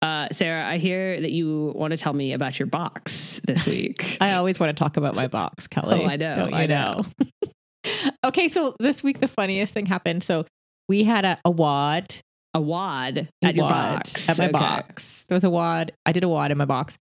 [0.00, 4.16] Uh, Sarah, I hear that you want to tell me about your box this week.
[4.20, 6.04] I always want to talk about my box, Kelly.
[6.04, 7.04] Oh, I know, I know.
[8.24, 10.22] okay, so this week the funniest thing happened.
[10.22, 10.46] So
[10.88, 12.20] we had a, a WOD
[12.54, 14.28] a WOD at your WOD box.
[14.28, 14.52] At my Okay.
[14.52, 15.24] box.
[15.28, 15.92] There was a WOD.
[16.06, 16.96] I did a WOD in my box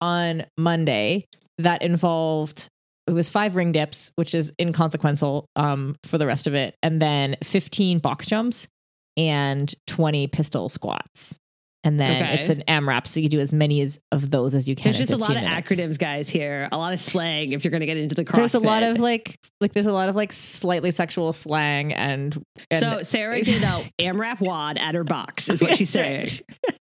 [0.00, 1.26] on Monday
[1.58, 2.68] that involved
[3.06, 7.00] it was five ring dips, which is inconsequential um, for the rest of it, and
[7.00, 8.68] then 15 box jumps
[9.16, 11.36] and 20 pistol squats.
[11.82, 12.34] And then Okay.
[12.40, 14.84] it's an AMRAP, so you do as many as of those as you can.
[14.92, 16.28] There's in just a lot 15 of acronyms, guys.
[16.28, 17.52] Here, a lot of slang.
[17.52, 19.86] If you're going to get into the CrossFit, There's a lot of like, like there's
[19.86, 22.36] a lot of like slightly sexual slang and.
[22.70, 26.26] and so Sarah did a AMRAP WOD at her box, is what she's saying.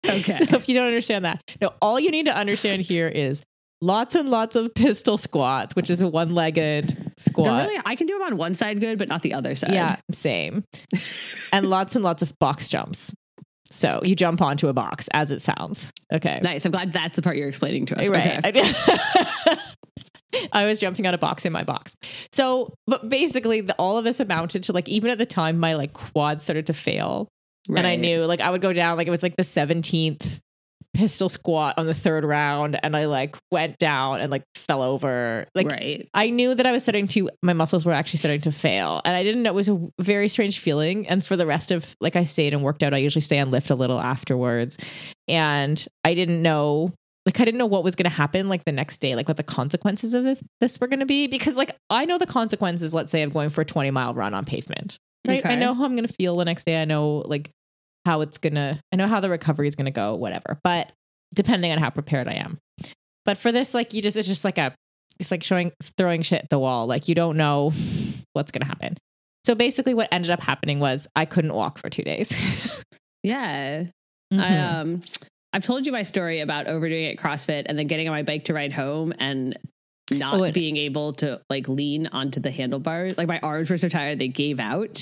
[0.03, 0.33] That's Okay.
[0.47, 3.43] So if you don't understand that, no, all you need to understand here is
[3.81, 7.69] lots and lots of pistol squats, which is a one-legged They're squat.
[7.69, 9.73] really, I can do them on one side good, but not the other side.
[9.75, 10.65] yeah, same.
[11.53, 13.13] and lots and lots of box jumps.
[13.71, 15.93] So you jump onto a box as it sounds.
[16.13, 16.41] Okay.
[16.43, 16.65] Nice.
[16.65, 18.09] I'm glad that's the part you're explaining to us.
[18.09, 18.45] Right.
[18.45, 19.59] Okay.
[20.53, 21.95] I, was jumping on a box in my box.
[22.33, 25.75] So, but basically, the, all of this amounted to like, even at the time, my
[25.75, 27.29] like quad started to fail.
[27.69, 30.41] And I knew like I would go down, like it was like the 17th
[30.99, 32.77] pistol squat on the third round.
[32.83, 35.47] And I like went down and like fell over.
[35.55, 36.09] Like, right.
[36.13, 39.01] I knew that I was starting to, my muscles were actually starting to fail.
[39.05, 41.09] And I didn't know, it was a very strange feeling.
[41.09, 43.53] And for the rest of, like I stayed and worked out, I usually stay on
[43.53, 44.77] lift a little afterwards.
[45.29, 46.93] And I didn't know,
[47.25, 49.37] like, I didn't know what was going to happen like the next day, like what
[49.37, 51.29] the consequences of this, this were going to be.
[51.29, 54.35] Because, like, I know the consequences, let's say, of going for a 20 mile run
[54.35, 55.47] on pavement, right?
[55.47, 56.83] I know how I'm going to feel the next day.
[56.83, 57.51] I know, like,
[58.09, 60.59] how it's going to, I know how the recovery is going to go, whatever.
[60.65, 60.93] But
[61.35, 62.59] depending on how prepared I am.
[63.27, 64.75] But for this, like, you just, it's just like a,
[65.21, 67.73] it's like showing throwing shit at the wall like you don't know
[68.35, 68.97] what's going to happen
[69.45, 72.31] so basically what ended up happening was i couldn't walk for two days
[73.25, 73.85] Yeah.
[74.33, 74.73] I, Mhm.
[74.81, 75.01] um,
[75.53, 78.23] I've told you my story about overdoing it at CrossFit and then getting on my
[78.23, 79.59] bike to ride home and
[80.11, 83.17] not Oh, being able to like lean onto the handlebars.
[83.19, 84.95] Like my arms were so tired they gave out,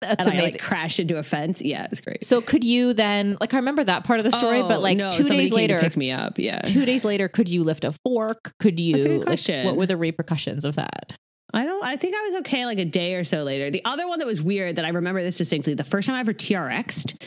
[0.00, 1.62] that's and I like crashed into a fence.
[1.62, 2.24] Yeah, it was great.
[2.24, 4.96] so could you then like i remember that part of the story Oh, but like
[4.96, 6.38] no, two days later pick me up.
[6.38, 9.64] Yeah, two days later could you lift a fork could you That's a good like,
[9.66, 11.16] what were the repercussions of that
[11.54, 11.82] I don't.
[11.82, 13.70] I think I was okay like a day or so later.
[13.70, 15.74] The other one that was weird that I remember this distinctly.
[15.74, 17.24] The first time I ever TRX'd,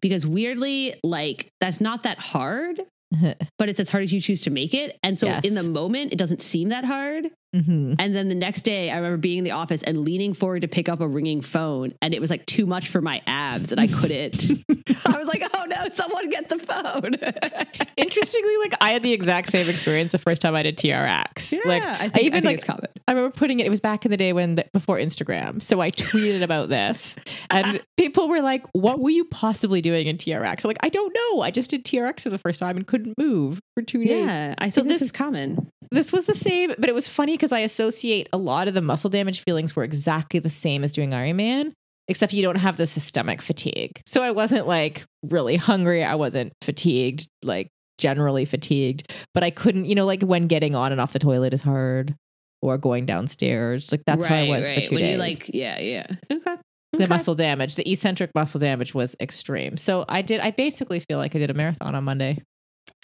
[0.00, 2.80] because weirdly, like that's not that hard,
[3.58, 4.98] but it's as hard as you choose to make it.
[5.02, 5.44] And so Yes.
[5.44, 7.28] in the moment, it doesn't seem that hard.
[7.54, 7.96] Mhm.
[7.98, 10.68] And then the next day, I remember being in the office and leaning forward to
[10.68, 13.80] pick up a ringing phone, and it was like too much for my abs, and
[13.80, 14.64] I couldn't.
[15.06, 17.16] I was like, "Oh no, someone get the phone!"
[17.96, 21.58] interestingly like i had the exact same experience the first time i did trx yeah,
[21.66, 22.86] like I, think, I even think like it's common.
[23.08, 23.66] I remember putting it.
[23.66, 25.60] It was back in the day when the, before Instagram.
[25.60, 27.16] So I tweeted about this,
[27.50, 31.14] and people were like, "What were you possibly doing in TRX?" I'm like, I don't
[31.14, 31.42] know.
[31.42, 34.30] I just did TRX for the first time and couldn't move for two days.
[34.30, 35.68] Yeah, I think So this, this- is common.
[35.90, 38.80] This was the same, but it was funny because I associate a lot of the
[38.80, 41.72] muscle damage feelings were exactly the same as doing Ironman,
[42.08, 44.00] except you don't have the systemic fatigue.
[44.06, 46.02] So I wasn't like really hungry.
[46.02, 47.68] I wasn't fatigued, like
[47.98, 51.52] generally fatigued, but I couldn't, you know, like when getting on and off the toilet
[51.52, 52.14] is hard
[52.62, 53.92] or going downstairs.
[53.92, 54.82] Like that's how I was right.
[54.82, 55.12] for two when days.
[55.12, 56.06] You like, yeah, yeah.
[56.32, 56.56] Okay.
[56.94, 57.06] the Okay.
[57.06, 59.76] muscle damage, the eccentric muscle damage was extreme.
[59.76, 62.38] So I did, I basically feel like I did a marathon on Monday.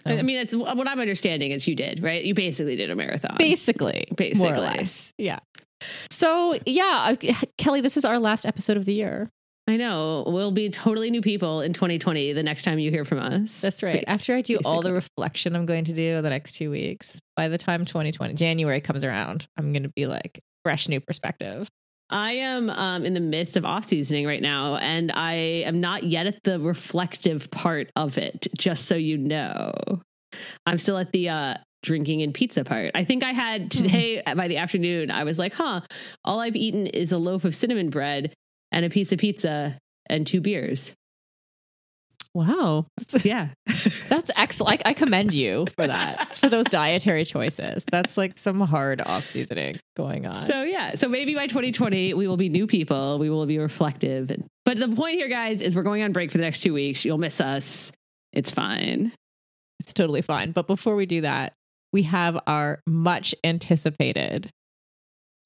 [0.06, 2.24] I Um, mean, that's what I'm understanding is you did, right?
[2.24, 3.36] You basically did a marathon.
[3.38, 4.50] basically, more Basically.
[4.50, 5.12] or less.
[5.18, 5.40] Yeah.
[6.10, 9.30] So yeah, uh, Kelly, this is our last episode of the year.
[9.66, 10.24] I know.
[10.26, 13.60] We'll be totally new people in 2020 the next time you hear from us.
[13.60, 14.00] That's right.
[14.00, 17.20] Ba- After I do all the reflection I'm going to do the next two weeks,
[17.36, 21.68] by the time 2020 January comes around, I'm going to be like fresh new perspective.
[22.10, 26.04] I am um, in the midst of off seasoning right now, and I am not
[26.04, 29.72] yet at the reflective part of it, just so you know.
[30.66, 32.92] I'm still at the uh, drinking and pizza part.
[32.94, 35.82] I think I had today by the afternoon, I was like, huh,
[36.24, 38.32] all I've eaten is a loaf of cinnamon bread
[38.72, 40.94] and a piece of pizza and two beers.
[42.38, 43.48] Wow, that's, Yeah.
[44.08, 44.82] that's excellent.
[44.86, 47.84] I, I commend you for that, for those dietary choices.
[47.90, 50.34] That's like some hard off seasoning going on.
[50.34, 53.18] So yeah, so maybe by 2020 we will be new people.
[53.18, 54.30] We will be reflective.
[54.64, 57.04] But the point here, guys, is we're going on break for the next two weeks.
[57.04, 57.90] You'll miss us.
[58.32, 59.10] It's fine.
[59.80, 60.52] it's totally fine.
[60.52, 61.54] But before we do that,
[61.92, 64.48] we have our much anticipated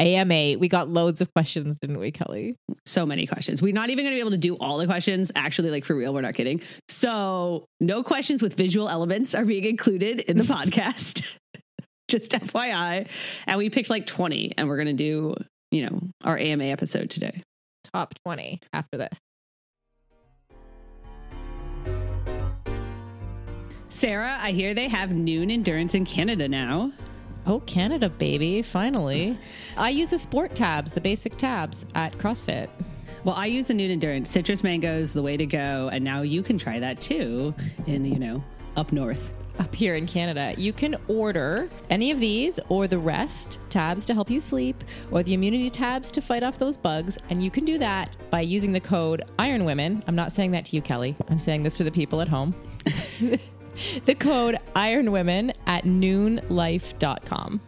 [0.02, 0.58] AMA.
[0.58, 2.56] We got loads of questions, didn't we, Kelly?
[2.84, 3.62] So many questions.
[3.62, 5.31] We're not even going to be able to do all the questions.
[5.37, 6.60] Actually, like for real, we're not kidding.
[6.88, 11.25] So no questions with visual elements are being included in the podcast.
[12.08, 13.08] Just FYI.
[13.46, 15.34] And we picked like 20, and we're going to do,
[15.70, 17.43] you know, our AMA episode today.
[17.94, 19.19] Top 20 after this.
[23.88, 26.90] Sarah, I hear they have Nuun endurance in Canada now.
[27.46, 28.62] Oh, Canada, baby.
[28.62, 29.38] Finally.
[29.76, 32.68] I use the sport tabs, the basic tabs at CrossFit.
[33.24, 34.30] Well, I use the Nuun endurance.
[34.30, 35.88] Citrus mango is the way to go.
[35.92, 37.54] And now you can try that too
[37.86, 38.42] in, you know,
[38.76, 39.36] up north.
[39.58, 44.14] Up here in Canada, you can order any of these or the rest tabs to
[44.14, 47.18] help you sleep or the immunity tabs to fight off those bugs.
[47.28, 50.02] And you can do that by using the code Iron Women.
[50.06, 51.14] I'm not saying that to you, Kelly.
[51.28, 52.54] I'm saying this to the people at home.
[54.05, 57.61] the code Iron Women at nuunlife.com.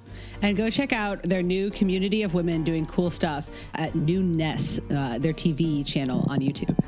[0.43, 5.19] And go check out their new community of women doing cool stuff at Noonness, uh,
[5.19, 6.79] their TV channel on YouTube.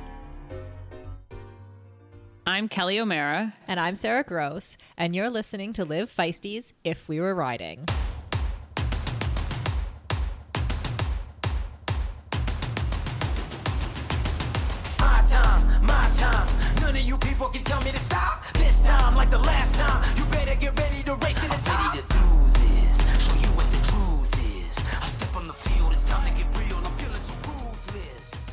[2.46, 3.55] I'm Kelly O'Mara.
[3.67, 7.87] And I'm Sarah Gross, and you're listening to Live Feisties If We Were Riding.
[17.16, 18.44] None you people can tell me to stop.
[18.54, 21.94] This time, like the last time, you better get ready to race to the top.
[21.94, 22.18] Ready to do
[22.52, 24.78] this, show you what the truth is.
[25.02, 26.76] I step on the field, it's time to get real.
[26.76, 28.50] I'm feeling so ruthless.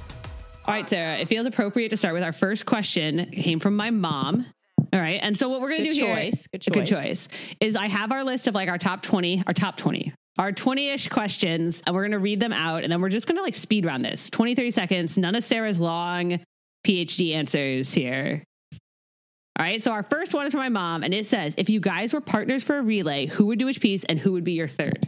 [0.66, 3.20] All right, Sarah, it feels appropriate to start with our first question.
[3.20, 4.46] It came from my mom.
[4.94, 5.20] All right.
[5.24, 6.48] And so what we're going to Good do choice.
[6.52, 6.74] here, Good choice.
[6.74, 7.28] good choice.
[7.28, 7.30] choice,
[7.60, 11.10] is I have our list of like our top 20, our top 20, our 20-ish
[11.10, 12.84] questions, and we're going to read them out.
[12.84, 15.18] And then we're just going to like speed round this 20, 30 seconds.
[15.18, 16.40] None of Sarah's long
[16.86, 18.44] PhD answers here.
[19.60, 19.84] All right.
[19.84, 22.22] So our first one is from my mom, and it says, if you guys were
[22.22, 25.08] partners for a relay, who would do which piece and who would be your third?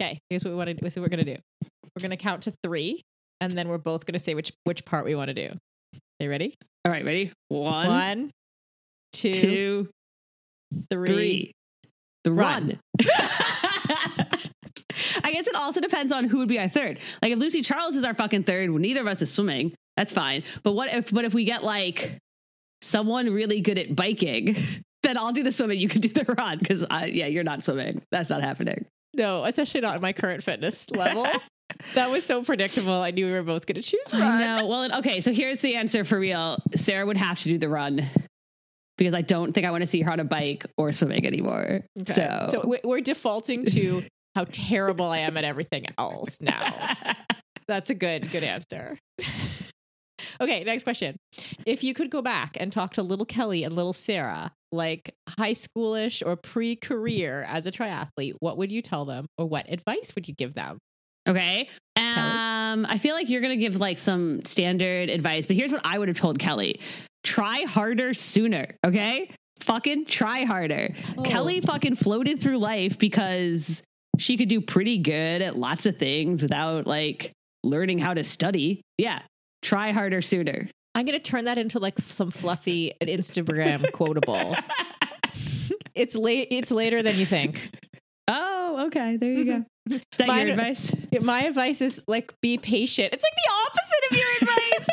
[0.00, 0.74] Okay, here's what we want to.
[0.74, 1.36] This is what we're gonna do.
[1.96, 3.02] We're gonna count to three,
[3.40, 5.50] and then we're both gonna say which which part we want to do.
[6.20, 6.54] Okay, ready?
[6.84, 7.04] All right.
[7.04, 7.32] Ready?
[7.48, 8.30] One, One,
[9.12, 9.88] two, two,
[10.90, 11.06] three.
[11.08, 11.52] three.
[12.24, 12.66] The Run.
[12.66, 12.80] run.
[15.22, 16.98] I guess it also depends on who would be our third.
[17.22, 19.74] Like if Lucy Charles is our fucking third, neither of us is swimming.
[19.96, 20.42] That's fine.
[20.62, 21.12] But what if?
[21.12, 22.18] But if we get like
[22.84, 24.56] someone really good at biking,
[25.02, 25.78] then I'll do the swimming.
[25.78, 28.02] You can do the run because yeah, you're not swimming.
[28.12, 28.86] That's not happening.
[29.16, 31.26] No, especially not at my current fitness level.
[31.94, 32.94] that was so predictable.
[32.94, 34.22] I knew we were both gonna choose run.
[34.22, 34.66] I know.
[34.66, 35.20] Well, okay.
[35.20, 36.58] So here's the answer for real.
[36.74, 38.06] Sarah would have to do the run
[38.98, 41.82] because I don't think I want to see her on a bike or swimming anymore.
[42.00, 42.12] Okay.
[42.12, 44.04] So, so we- we're defaulting to
[44.34, 46.92] how terrible I am at everything else now.
[47.68, 48.98] That's a good good answer.
[50.40, 51.16] Okay, next question.
[51.66, 55.52] If you could go back and talk to little Kelly and little Sarah, like high
[55.52, 60.28] schoolish or pre-career as a triathlete, what would you tell them or what advice would
[60.28, 60.78] you give them?
[61.26, 61.68] Okay.
[61.96, 65.98] Um, I feel like you're gonna give like some standard advice, but here's what I
[65.98, 66.80] would have told Kelly:
[67.22, 68.76] try harder sooner.
[68.84, 69.30] Okay,
[69.60, 70.94] fucking try harder.
[71.16, 71.22] Oh.
[71.22, 73.82] Kelly fucking floated through life because
[74.18, 77.32] she could do pretty good at lots of things without like
[77.62, 78.82] learning how to study.
[78.98, 79.22] Yeah,
[79.64, 80.68] try harder sooner.
[80.94, 84.54] I'm gonna turn that into like some fluffy Instagram quotable.
[85.94, 86.48] it's late.
[86.50, 87.70] It's later than you think.
[88.28, 89.16] Oh, okay.
[89.16, 89.52] There you go.
[89.52, 89.94] Mm-hmm.
[89.94, 90.94] Is that Mine- your advice?
[91.20, 93.12] My advice is like be patient.
[93.12, 94.88] It's like the opposite of your advice.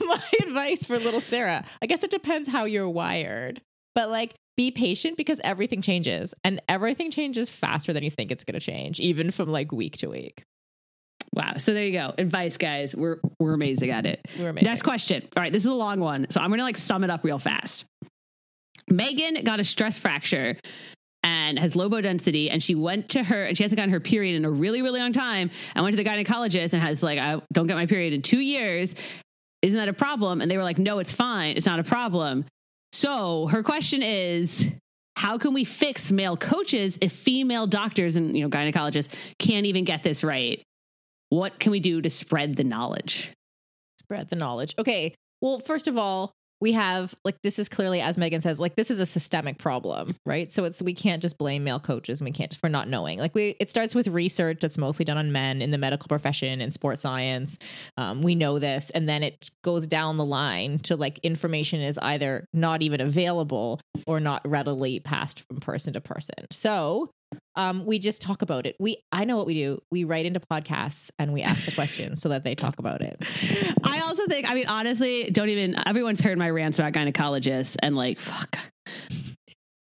[0.00, 3.60] My advice for little Sarah, I guess it depends how you're wired,
[3.94, 8.44] but like be patient because everything changes and everything changes faster than you think it's
[8.44, 10.44] going to change, even from like week to week.
[11.34, 11.54] Wow.
[11.58, 12.14] So there you go.
[12.18, 12.94] Advice, guys.
[12.94, 14.26] We're we're amazing at it.
[14.38, 14.68] We're amazing.
[14.68, 15.22] Next question.
[15.36, 16.26] All right, this is a long one.
[16.30, 17.84] So I'm gonna like sum it up real fast.
[18.90, 20.56] Megan got a stress fracture
[21.22, 24.00] and has low bone density, and she went to her and she hasn't gotten her
[24.00, 25.50] period in a really, really long time.
[25.74, 28.40] And went to the gynecologist and has like, I don't get my period in two
[28.40, 28.94] years.
[29.62, 30.40] Isn't that a problem?
[30.40, 31.56] And they were like, No, it's fine.
[31.56, 32.44] It's not a problem.
[32.92, 34.70] So her question is
[35.16, 39.08] how can we fix male coaches if female doctors and you know gynecologists
[39.38, 40.62] can't even get this right?
[41.30, 43.32] What can we do to spread the knowledge?
[44.08, 44.74] spread the knowledge.
[44.78, 45.14] Okay.
[45.42, 48.90] Well, first of all, we have like this is clearly as Megan says, like this
[48.90, 50.50] is a systemic problem, right?
[50.50, 53.18] So it's we can't just blame male coaches and we can't just for not knowing.
[53.20, 56.60] Like we it starts with research that's mostly done on men in the medical profession
[56.60, 57.58] and sports science.
[57.96, 61.96] Um, we know this, and then it goes down the line to like information is
[61.98, 66.46] either not even available or not readily passed from person to person.
[66.50, 67.10] So
[67.58, 68.76] um, we just talk about it.
[68.78, 69.82] We I know what we do.
[69.90, 73.20] We write into podcasts and we ask the questions so that they talk about it.
[73.82, 77.96] I also think, I mean, honestly, don't even, everyone's heard my rants about gynecologists and
[77.96, 78.56] like, fuck.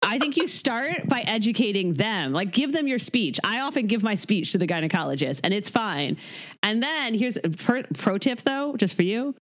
[0.02, 2.32] I think you start by educating them.
[2.32, 3.38] Like, give them your speech.
[3.44, 6.18] I often give my speech to the gynecologist, and it's fine.
[6.64, 9.36] And then here's a pro, pro tip, though, just for you.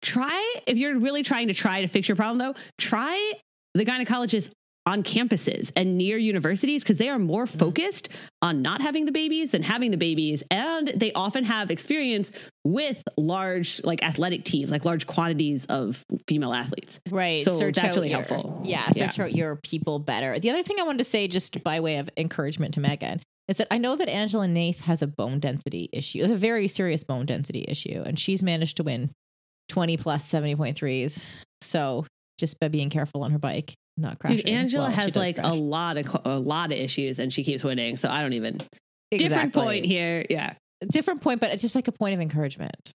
[0.00, 3.32] Try, if you're really trying to try to fix your problem, though, try
[3.74, 4.52] the gynecologist
[4.84, 8.08] on campuses and near universities because they are more focused
[8.40, 10.42] on not having the babies than having the babies.
[10.50, 12.32] And they often have experience
[12.64, 16.98] with large, like athletic teams, like large quantities of female athletes.
[17.10, 17.42] Right.
[17.42, 18.60] So search that's really your- helpful.
[18.64, 18.90] Yeah.
[18.94, 19.10] Yeah.
[19.10, 20.38] Search out your people better.
[20.40, 23.58] The other thing I wanted to say, just by way of encouragement to Megan, is
[23.58, 27.26] that I know that Angela Naeth has a bone density issue, a very serious bone
[27.26, 29.10] density issue, and she's managed to win
[29.68, 31.22] 20 plus 70.3s.
[31.60, 32.06] So
[32.38, 34.38] just by being careful on her bike, not crashing.
[34.38, 35.52] Dude, Angela Well, has like crash.
[35.52, 37.96] a lot of a lot of issues, and she keeps winning.
[37.96, 38.58] So I don't even
[39.10, 40.24] different point here.
[40.28, 40.54] Yeah.
[40.90, 42.92] Different point, but it's just like a point of encouragement.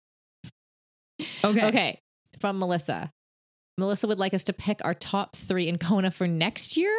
[1.44, 1.66] Okay.
[1.68, 2.00] Okay.
[2.40, 3.10] From Melissa.
[3.78, 6.94] Melissa would like us to pick our top three in Kona for next year,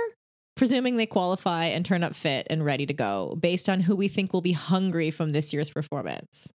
[0.56, 4.08] presuming they qualify and turn up fit and ready to go, based on who we
[4.08, 6.52] think will be hungry from this year's performance.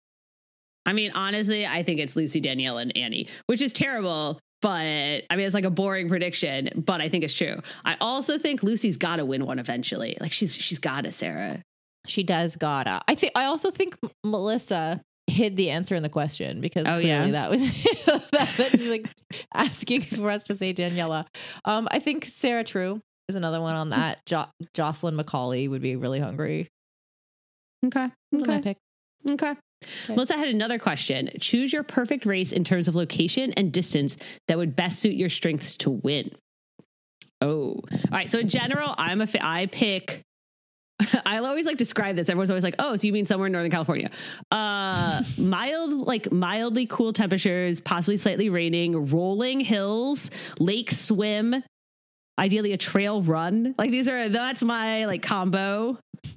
[0.84, 4.40] I mean, honestly, I think it's Lucy, Danielle, and Annie, which is terrible.
[4.60, 7.60] But I mean, it's like a boring prediction, but I think it's true.
[7.84, 10.16] I also think Lucy's got to win one eventually.
[10.20, 11.62] Like she's she's got to, Sarah.
[12.06, 13.00] She does gotta.
[13.06, 16.98] I think I also think M- Melissa hid the answer in the question because Oh,
[17.00, 17.30] clearly yeah?
[17.32, 17.60] that was
[18.32, 19.08] that was like
[19.54, 21.26] asking for us to say Daniela.
[21.64, 24.24] Um, I think Sarah True is another one on that.
[24.26, 26.66] Jo- Jocelyn McCauley would be really hungry.
[27.84, 28.00] Okay.
[28.04, 28.60] Are my Okay.
[28.62, 28.76] pick.
[29.30, 29.54] Okay.
[30.08, 31.30] Melissa had another question.
[31.40, 34.16] Choose your perfect race in terms of location and distance
[34.48, 36.30] that would best suit your strengths to win.
[37.40, 38.30] Oh, all right.
[38.30, 40.22] So in general, I'm a fa- I pick.
[41.24, 42.28] I always like describe this.
[42.28, 44.10] Everyone's always like, "Oh, so you mean somewhere in Northern California?"
[44.50, 51.62] Uh, mild, like mildly cool temperatures, possibly slightly raining, rolling hills, lake swim,
[52.38, 53.76] ideally a trail run.
[53.78, 55.98] Like these are that's my like combo.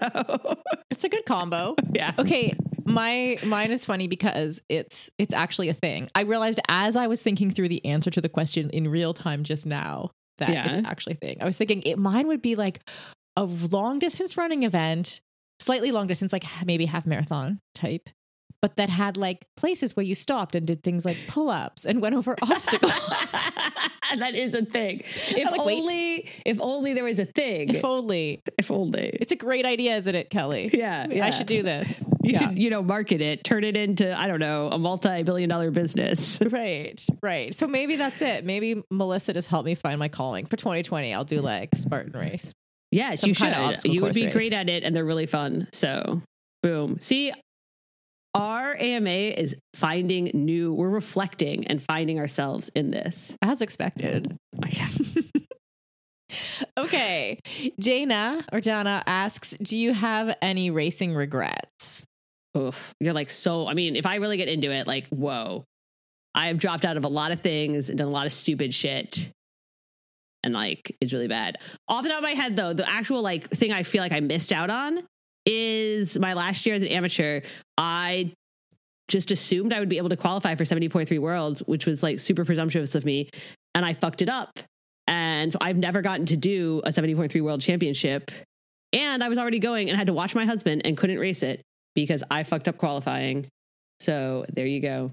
[0.00, 0.56] so
[0.90, 1.74] It's a good combo.
[1.92, 2.12] yeah.
[2.18, 6.10] Okay, my mine is funny because it's it's actually a thing.
[6.14, 9.42] I realized as I was thinking through the answer to the question in real time
[9.44, 10.70] just now that Yeah.
[10.72, 11.38] it's actually a thing.
[11.40, 12.80] I was thinking it mine would be like
[13.36, 15.20] a long distance running event,
[15.60, 18.08] slightly long distance, like maybe half marathon type,
[18.62, 22.00] but that had like places where you stopped and did things like pull ups and
[22.00, 22.92] went over obstacles.
[24.16, 25.02] that is a thing.
[25.28, 25.78] If like, wait.
[25.80, 27.70] only, if only there was a thing.
[27.74, 28.40] if only.
[28.58, 29.08] If only.
[29.20, 30.70] It's a great idea, isn't it, Kelly?
[30.72, 31.26] yeah, yeah.
[31.26, 32.04] I should do this.
[32.22, 32.38] You Yeah.
[32.48, 36.38] should, you know, market it, turn it into, I don't know, a multi-billion-dollar business.
[36.40, 37.54] Right, right.
[37.54, 38.44] So maybe that's it.
[38.44, 41.12] Maybe Melissa just helped me find my calling for 2020.
[41.14, 42.52] I'll do like Spartan race.
[42.90, 43.44] Yes, Some you should.
[43.44, 44.34] kind of obstacle You would be race.
[44.34, 45.66] great at it, and they're really fun.
[45.72, 46.20] So,
[46.62, 46.98] boom.
[47.00, 47.32] See,
[48.34, 50.72] our AMA is finding new.
[50.72, 53.36] We're reflecting and finding ourselves in this.
[53.42, 54.36] As expected.
[56.78, 57.38] Okay.
[57.78, 62.04] Dana or Dana asks, do you have any racing regrets?
[62.56, 62.94] Oof.
[63.00, 63.66] You're like so.
[63.66, 65.64] I mean, if I really get into it, like, whoa,
[66.34, 69.30] I've dropped out of a lot of things and done a lot of stupid shit.
[70.42, 71.58] And like, it's really bad.
[71.88, 74.20] Off the top of my head, though, the actual like thing I feel like I
[74.20, 75.02] missed out on
[75.46, 77.40] is my last year as an amateur.
[77.76, 78.32] I
[79.08, 82.44] just assumed I would be able to qualify for 70.3 worlds, which was like super
[82.44, 83.28] presumptuous of me.
[83.74, 84.58] And I fucked it up.
[85.06, 88.30] And so I've never gotten to do a 70.3 world championship.
[88.92, 91.60] And I was already going and had to watch my husband and couldn't race it
[91.94, 93.46] because I fucked up qualifying.
[94.00, 95.10] So there you go.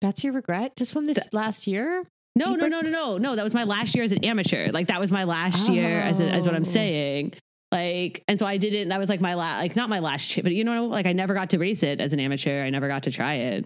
[0.00, 2.04] That's your regret just from this Th- last year?
[2.34, 3.36] No, You no, break- no, no, no, no.
[3.36, 4.70] That was my last year as an amateur.
[4.70, 6.64] Like that was my last year as, a, as what I'm Oh.
[6.64, 7.34] saying.
[7.72, 8.90] Like, and so I didn't.
[8.90, 11.12] That was like my last, like not my last, ch- but you know, like I
[11.14, 12.62] never got to race it as an amateur.
[12.62, 13.64] I never got to try it.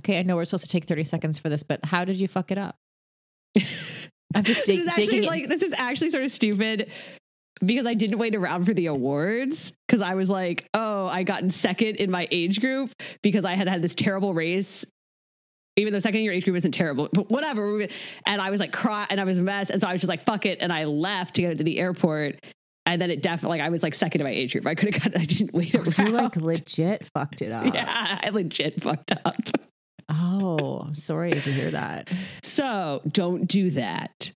[0.00, 2.28] Okay, I know we're supposed to take 30 seconds for this, but how did you
[2.28, 2.76] fuck it up?
[4.34, 5.28] I'm just dig- this is actually digging in.
[5.28, 6.90] like this is actually sort of stupid
[7.64, 11.42] because I didn't wait around for the awards because I was like, oh, I got
[11.42, 14.84] in second in my age group because I had had this terrible race.
[15.76, 17.80] Even though second year age group isn't terrible, but whatever.
[18.26, 19.70] And I was like, cry, and I was a mess.
[19.70, 20.58] And so I was just like, fuck it.
[20.60, 22.44] And I left to get to the airport.
[22.88, 24.66] And then it definitely, like, I was like second in my age group.
[24.66, 25.98] I could have got, I didn't wait around.
[25.98, 27.74] you like legit fucked it up.
[27.74, 29.36] yeah, I legit fucked up.
[30.08, 32.08] Oh, I'm sorry to hear that.
[32.42, 34.32] So don't do that.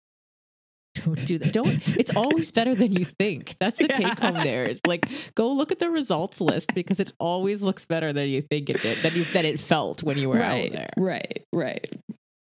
[0.96, 1.54] Don't do that.
[1.54, 1.80] Don't.
[1.98, 3.56] It's always better than you think.
[3.58, 3.96] That's the Yeah.
[4.10, 4.64] take home there.
[4.64, 8.42] It's like go look at the results list because it always looks better than you
[8.42, 8.98] think it did.
[8.98, 10.90] Than you that it felt when you were right, out there.
[10.98, 11.90] right, right.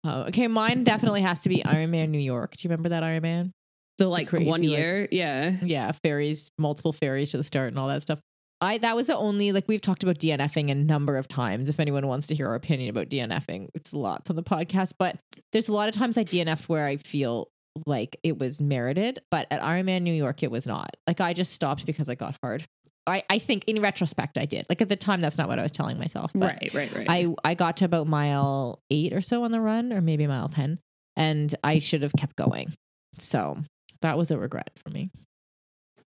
[0.04, 2.54] Oh, okay, mine definitely has to be Ironman New York.
[2.56, 3.52] Do you remember that Ironman?
[3.98, 5.08] The like crazy, one like- year.
[5.10, 5.56] yeah.
[5.62, 8.18] Yeah, ferries, multiple ferries to the start and all that stuff.
[8.60, 11.68] I that was the only like we've talked about DNFing a number of times.
[11.68, 14.92] If anyone wants to hear our opinion about DNFing, it's lots on the podcast.
[14.98, 15.16] But
[15.50, 17.48] there's a lot of times I DNF'd where I feel
[17.86, 20.90] like it was merited, but at Ironman New York it was not.
[21.06, 22.64] Like I just stopped because I got hard.
[23.04, 24.64] I, I think in retrospect I did.
[24.68, 26.30] Like at the time that's not what I was telling myself.
[26.32, 27.06] But right, right, right.
[27.10, 30.48] I I got to about mile eight or so on the run, or maybe mile
[30.48, 30.78] ten,
[31.16, 32.74] and I should have kept going.
[33.18, 33.58] So
[34.02, 35.10] that was a regret for me.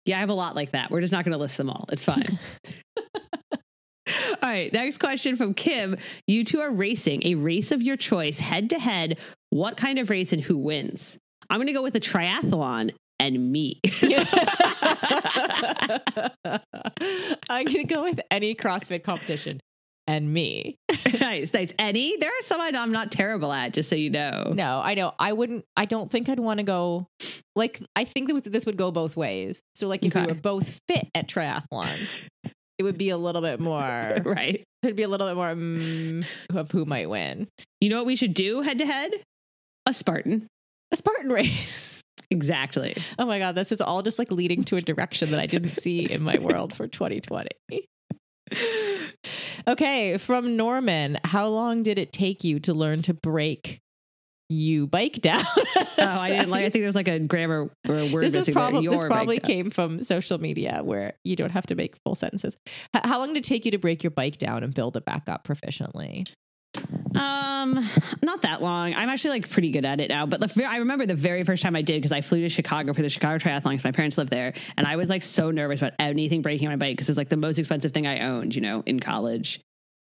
[0.05, 0.89] Yeah, I have a lot like that.
[0.89, 1.86] We're just not going to list them all.
[1.91, 2.39] It's fine.
[4.41, 4.72] all right.
[4.74, 5.98] Next question from Kim.
[6.27, 9.19] You two are racing a race of your choice head to head.
[9.50, 11.17] What kind of race and who wins?
[11.50, 13.79] I'm going to go with a triathlon and me.
[17.50, 19.60] I'm gonna go with any CrossFit competition
[20.10, 20.75] and me.
[21.20, 21.72] nice, nice.
[21.78, 22.18] Any?
[22.18, 24.51] There are some I know I'm not terrible at, just so you know.
[24.56, 25.13] No, I know.
[25.20, 25.66] I wouldn't.
[25.78, 27.06] I don't think I'd want to go.
[27.56, 29.62] Like, I think this, this would go both ways.
[29.75, 30.25] So, like, if Okay.
[30.25, 31.96] we were both fit at triathlon,
[32.80, 34.18] it would be a little bit more.
[34.25, 34.63] Right.
[34.82, 36.25] It'd be a little bit more mm,
[36.56, 37.48] of who might win.
[37.82, 39.12] You know what we should do head to head?
[39.86, 40.48] A Spartan.
[40.92, 41.86] A Spartan race.
[42.32, 42.96] Exactly.
[43.18, 45.72] Oh my god, this is all just like leading to a direction that I didn't
[45.72, 47.50] see in my world for 2020.
[49.69, 53.81] Okay, from Norman, how long did it take you to learn to break
[54.49, 55.45] you bike down?
[55.55, 56.65] Oh, I didn't like.
[56.65, 59.69] I think there's like a grammar or a word this is probably this probably came
[59.69, 62.57] from social media where you don't have to make full sentences.
[62.95, 65.05] H- how long did it take you to break your bike down and build it
[65.05, 66.27] back up proficiently?
[67.15, 67.88] Um,
[68.21, 68.93] not that long.
[68.93, 70.25] I'm actually like pretty good at it now.
[70.25, 72.93] But the, I remember the very first time I did because I flew to Chicago
[72.93, 75.81] for the Chicago Triathlon because my parents live there, and I was like so nervous
[75.81, 78.55] about anything breaking my bike because it was like the most expensive thing I owned,
[78.55, 79.59] you know, in college.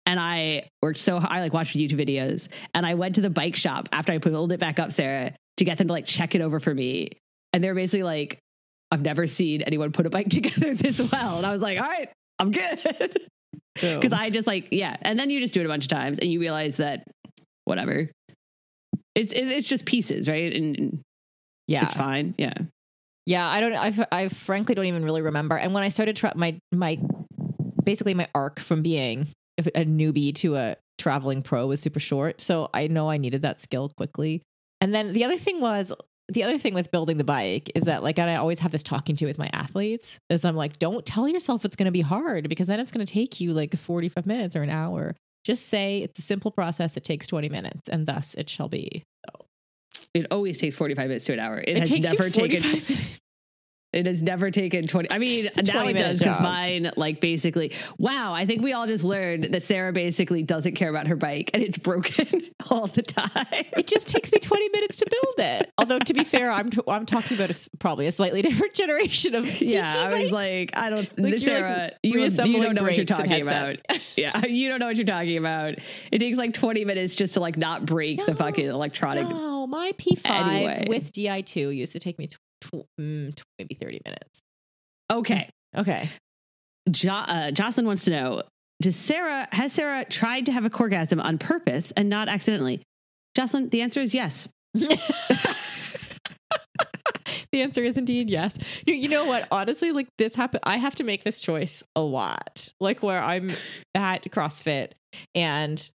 [0.07, 1.33] And I worked so hard.
[1.33, 4.53] I like watched YouTube videos, and I went to the bike shop after I pulled
[4.53, 7.11] it back up, Sarah, to get them to like check it over for me.
[7.53, 8.39] And they're basically like,
[8.91, 11.89] "I've never seen anyone put a bike together this well." And I was like, "All
[11.89, 13.21] right, I'm good."
[13.75, 16.19] because I just like yeah, and then you just do it a bunch of times,
[16.19, 17.05] and you realize that
[17.65, 18.11] whatever,
[19.15, 20.55] it's it's just pieces, right?
[20.55, 21.01] And, and
[21.67, 22.35] yeah, it's fine.
[22.39, 22.55] Yeah,
[23.27, 23.75] Yeah, I don't.
[23.75, 25.57] I, I frankly don't even really remember.
[25.57, 26.99] And when I started tra- my my
[27.85, 32.71] basically my arc from being a newbie to a traveling pro was super short, so
[32.73, 34.43] I know I needed that skill quickly.
[34.81, 35.93] And then the other thing was
[36.31, 39.17] the other thing with building the bike is that like I always have this talking
[39.17, 42.49] to with my athletes is I'm like, don't tell yourself it's going to be hard
[42.49, 45.17] because then it's going to take you like 45 minutes or an hour.
[45.45, 46.97] Just say it's a simple process.
[46.97, 49.05] It takes 20 minutes, and thus it shall be.
[50.13, 51.59] it always takes forty five minutes to an hour.
[51.59, 52.61] It, It has never taken.
[52.63, 53.01] minutes.
[53.91, 55.11] It has never taken 20.
[55.11, 58.87] I mean, now 20 it does because mine, like, basically, wow, I think we all
[58.87, 63.01] just learned that Sarah basically doesn't care about her bike and it's broken all the
[63.01, 63.47] time.
[63.77, 65.73] It just takes me 20 minutes to build it.
[65.79, 69.35] Although, to be fair, I'm, t- I'm talking about a probably a slightly different generation
[69.35, 70.33] of TT yeah, I was bikes.
[70.33, 73.77] like, I don't, Like, Sarah, like, you, you don't know what you're talking about.
[74.17, 75.77] yeah, you don't know what you're talking about.
[76.13, 79.29] It takes like 20 minutes just to like not break the fucking electronic.
[79.29, 80.85] No, my P5 Anyway.
[80.89, 82.27] with Di2 used to take me
[82.61, 84.41] tw- mm, tw- maybe 30 minutes.
[85.11, 85.49] Okay.
[85.77, 86.09] Okay.
[86.91, 88.43] Jo- uh, Jocelyn wants to know
[88.81, 92.83] Does Sarah, has Sarah tried to have a orgasm on purpose and not accidentally?
[93.35, 94.49] Jocelyn, the answer is yes.
[94.75, 94.99] the
[97.55, 98.59] answer is indeed yes.
[98.87, 99.49] You, you know what?
[99.51, 100.61] Honestly, like this happened.
[100.65, 102.73] I have to make this choice a lot.
[102.81, 103.53] Like where I'm
[103.95, 104.93] at CrossFit
[105.35, 105.91] and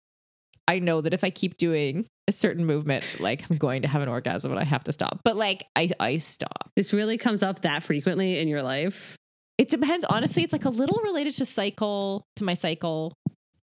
[0.67, 4.01] I know that if I keep doing a certain movement, like I'm going to have
[4.01, 5.19] an orgasm and I have to stop.
[5.25, 6.69] But like I, I stop.
[6.77, 9.17] This really comes up that frequently in your life.
[9.57, 10.05] It depends.
[10.09, 13.13] Honestly, it's like a little related to cycle, to my cycle.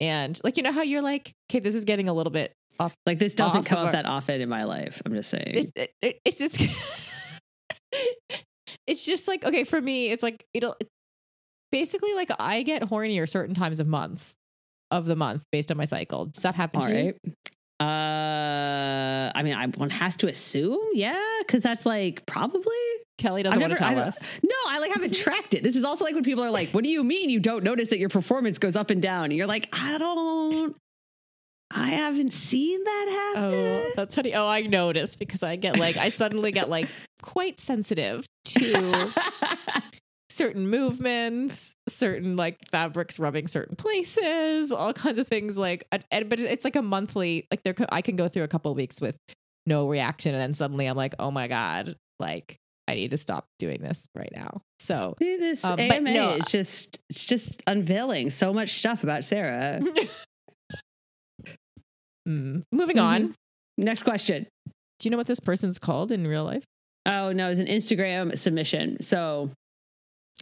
[0.01, 2.93] And like, you know how you're like, okay, this is getting a little bit off.
[3.05, 5.01] Like this doesn't come up our- that often in my life.
[5.05, 5.43] I'm just saying.
[5.55, 7.11] It, it, it- it's just,
[8.87, 10.75] it's just like, okay, for me, it's like, it'll
[11.71, 14.33] basically like I get hornier certain times of months
[14.91, 16.25] of the month based on my cycle.
[16.25, 17.05] Does that happen All to you?
[17.25, 17.33] right.
[17.79, 22.73] Uh, I mean, I one has to assume, yeah, because that's like probably.
[23.17, 24.17] Kelly doesn't want to tell us.
[24.43, 25.63] No, I like haven't tracked it.
[25.63, 27.89] This is also like when people are like, "What do you mean you don't notice
[27.89, 30.75] that your performance goes up and down?" And you're like, "I don't.
[31.71, 34.33] I haven't seen that happen." Oh, that's funny.
[34.33, 36.87] Oh, I noticed because I get like, I suddenly get like
[37.21, 39.13] quite sensitive to
[40.35, 45.57] certain movements, certain like fabrics rubbing certain places, all kinds of things.
[45.57, 47.47] Like, and- but it's like a monthly.
[47.51, 49.17] Like, there, I can go through a couple of weeks with
[49.65, 53.45] no reaction, and then suddenly I'm like, oh my god, like I need to stop
[53.57, 54.61] doing this right now.
[54.79, 59.03] So, See, this Um, but AMA no, is just it's just unveiling so much stuff
[59.03, 59.81] about Sarah.
[62.27, 62.63] mm.
[62.71, 63.33] moving on.
[63.77, 64.47] Next question.
[64.99, 66.63] Do you know what this person's called in real life?
[67.05, 69.01] Oh no, it's an Instagram submission.
[69.01, 69.51] So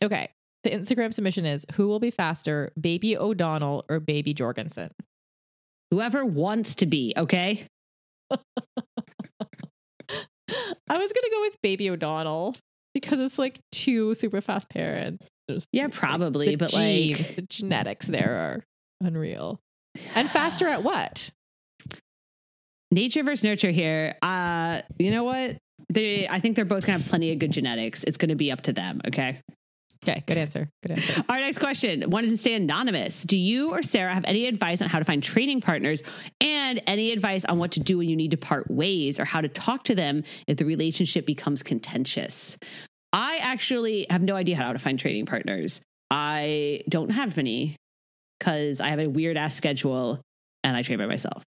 [0.02, 0.30] Okay.
[0.64, 4.92] The Instagram submission is who will be faster, Baby O'Donnell or Baby Jorgensen?
[5.94, 7.68] whoever wants to be, okay?
[8.32, 8.38] I
[10.98, 12.56] was gonna go with Baby O'Donnell
[12.96, 15.28] because it's like two super fast parents.
[15.72, 18.64] Yeah, probably, the but genes, like the genetics there are
[19.08, 19.60] unreal.
[20.16, 21.30] And faster at what?
[22.92, 24.16] nature versus nurture here.
[24.22, 25.58] Uh, you know what?
[25.90, 28.04] They, I think they're both gonna have plenty of good genetics.
[28.04, 29.02] It's gonna be up to them.
[29.08, 29.42] Okay.
[30.04, 30.70] Okay, good answer.
[30.82, 31.24] Good answer.
[31.30, 33.24] Our next question wanted to stay anonymous.
[33.24, 36.04] Do you or Sarah have any advice on how to find training partners
[36.42, 39.40] and any advice on what to do when you need to part ways or how
[39.40, 42.58] to talk to them if the relationship becomes contentious?
[43.14, 45.80] I actually have no idea how to find training partners.
[46.12, 47.78] I don't have any
[48.40, 50.20] because I have a weird ass schedule
[50.64, 51.44] and I train by myself.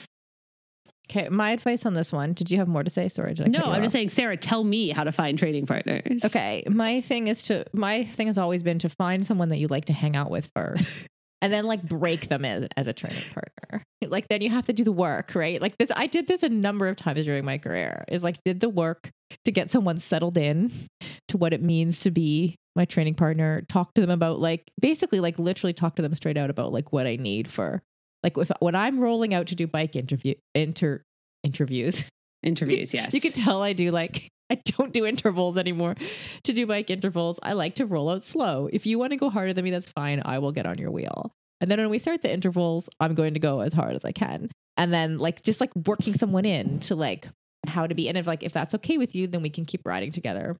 [1.09, 2.33] Okay, my advice on this one.
[2.33, 3.09] Did you have more to say?
[3.09, 3.81] Sorry, did I No, I'm off?
[3.81, 6.23] just saying, Sarah, tell me how to find training partners.
[6.23, 9.67] Okay, my thing is to my thing has always been to find someone that you
[9.67, 10.89] like to hang out with first.
[11.41, 13.83] And then like break them as, as a training partner.
[14.01, 15.61] Like then you have to do the work, right?
[15.61, 18.05] Like this I did this a number of times during my career.
[18.07, 19.09] Is like did the work
[19.43, 20.87] to get someone settled in
[21.27, 25.19] to what it means to be my training partner, talk to them about like basically
[25.19, 27.83] like literally talk to them straight out about like what I need for
[28.23, 31.03] like if when I'm rolling out to do bike interview inter
[31.43, 32.05] interviews
[32.43, 33.13] Interviews, yes.
[33.13, 35.95] you can tell I do like I don't do intervals anymore.
[36.43, 38.69] To do bike intervals, I like to roll out slow.
[38.71, 40.21] If you want to go harder than me, that's fine.
[40.23, 41.31] I will get on your wheel.
[41.61, 44.11] And then when we start the intervals, I'm going to go as hard as I
[44.11, 44.51] can.
[44.75, 47.27] And then like just like working someone in to like
[47.65, 49.81] how to be and if like if that's okay with you, then we can keep
[49.85, 50.57] riding together.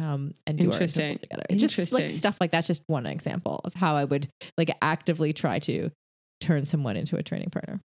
[0.00, 1.44] Um and do our intervals together.
[1.50, 5.32] It's just like stuff like that's just one example of how I would like actively
[5.32, 5.90] try to
[6.44, 7.80] turn someone into a training partner.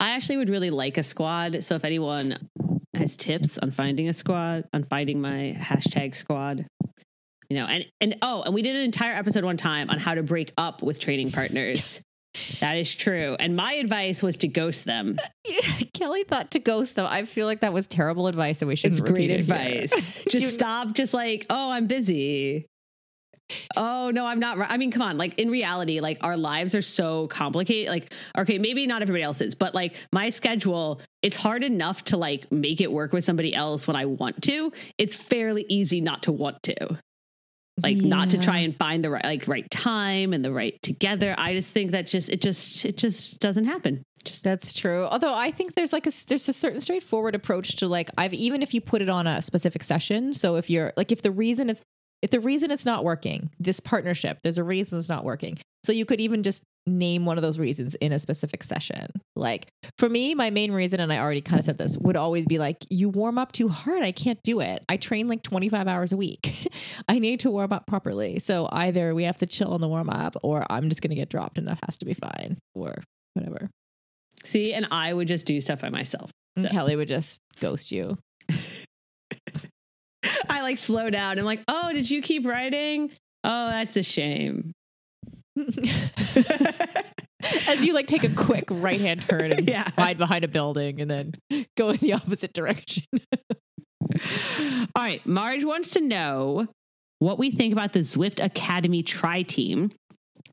[0.00, 1.62] I actually would really like a squad.
[1.64, 2.48] So if anyone
[2.94, 6.66] has tips on finding a squad, on finding my hashtag squad,
[7.50, 10.14] you know, and and oh, and we did an entire episode one time on how
[10.14, 12.00] to break up with training partners.
[12.60, 13.36] That is true.
[13.40, 15.16] And my advice was to ghost them.
[15.94, 17.06] Kelly thought to ghost though.
[17.06, 20.12] I feel like that was terrible advice and we shouldn't It's great it advice.
[20.28, 20.92] Just stop.
[20.92, 22.66] Just like, oh, I'm busy.
[23.76, 24.58] Oh no, I'm not.
[24.70, 25.18] I mean, come on.
[25.18, 27.90] Like in reality, like our lives are so complicated.
[27.90, 32.50] Like, okay, maybe not everybody else's, but like my schedule, it's hard enough to like
[32.52, 34.72] make it work with somebody else when I want to.
[34.98, 36.98] It's fairly easy not to want to.
[37.82, 41.34] Like not to try and find the right like right time and the right together.
[41.38, 44.02] I just think that just it just it just doesn't happen.
[44.24, 45.04] Just That's true.
[45.04, 48.62] Although I think there's like a there's a certain straightforward approach to like I've even
[48.62, 50.34] if you put it on a specific session.
[50.34, 51.82] So if you're like if the reason it's
[52.22, 55.58] if the reason it's not working, this partnership, there's a reason it's not working.
[55.84, 59.06] So you could even just name one of those reasons in a specific session.
[59.36, 62.46] Like for me, my main reason, and I already kind of said this, would always
[62.46, 64.02] be like, you warm up too hard.
[64.02, 64.84] I can't do it.
[64.88, 66.72] I train like 25 hours a week.
[67.08, 68.38] I need to warm up properly.
[68.38, 71.16] So either we have to chill on the warm up or I'm just going to
[71.16, 73.02] get dropped and that has to be fine or
[73.34, 73.70] whatever.
[74.44, 76.30] see, and I would just do stuff by myself.
[76.58, 78.18] So Kelly would just ghost you.
[80.48, 81.38] I like slow down.
[81.38, 83.10] I'm like, oh, did you keep writing?
[83.44, 84.72] Oh, that's a shame.
[87.68, 89.88] As you like take a quick right hand turn and Yeah.
[89.96, 91.34] hide behind a building and then
[91.76, 93.04] go in the opposite direction.
[94.02, 95.24] All right.
[95.26, 96.66] Marge wants to know
[97.20, 99.90] what we think about the Zwift Academy Tri Team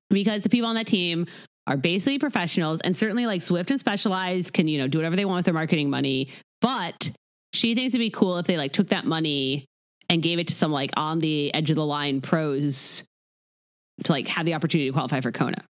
[0.10, 1.26] because the people on that team
[1.68, 5.26] are basically professionals and certainly like Zwift and Specialized can, you know, do whatever they
[5.26, 6.30] want with their marketing money.
[6.62, 7.10] But
[7.56, 9.66] she thinks it'd be cool if they like took that money
[10.10, 13.04] and gave it to some like on the edge of the line pros
[14.04, 15.64] to like have the opportunity to qualify for Kona.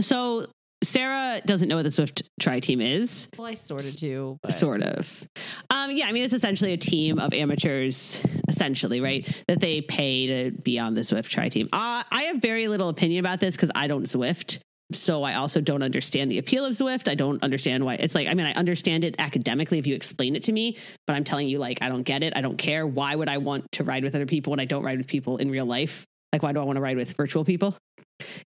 [0.00, 0.46] So
[0.84, 3.28] Sarah doesn't know what the Zwift Tri Team is.
[3.36, 4.38] well, I sort of do.
[4.50, 5.26] Sort of.
[5.70, 9.26] Um, yeah, I mean, it's essentially a team of amateurs, essentially, right?
[9.48, 11.68] That they pay to be on the Zwift Tri team.
[11.72, 14.60] Uh, I have very little opinion about this because I don't Zwift.
[14.92, 17.08] So I also don't understand the appeal of Zwift.
[17.08, 20.34] I don't understand why it's like, I mean, I understand it academically if you explain
[20.34, 22.32] it to me, but I'm telling you, like, I don't get it.
[22.36, 22.86] I don't care.
[22.86, 25.36] Why would I want to ride with other people when I don't ride with people
[25.36, 26.06] in real life?
[26.32, 27.76] Like, why do I want to ride with virtual people?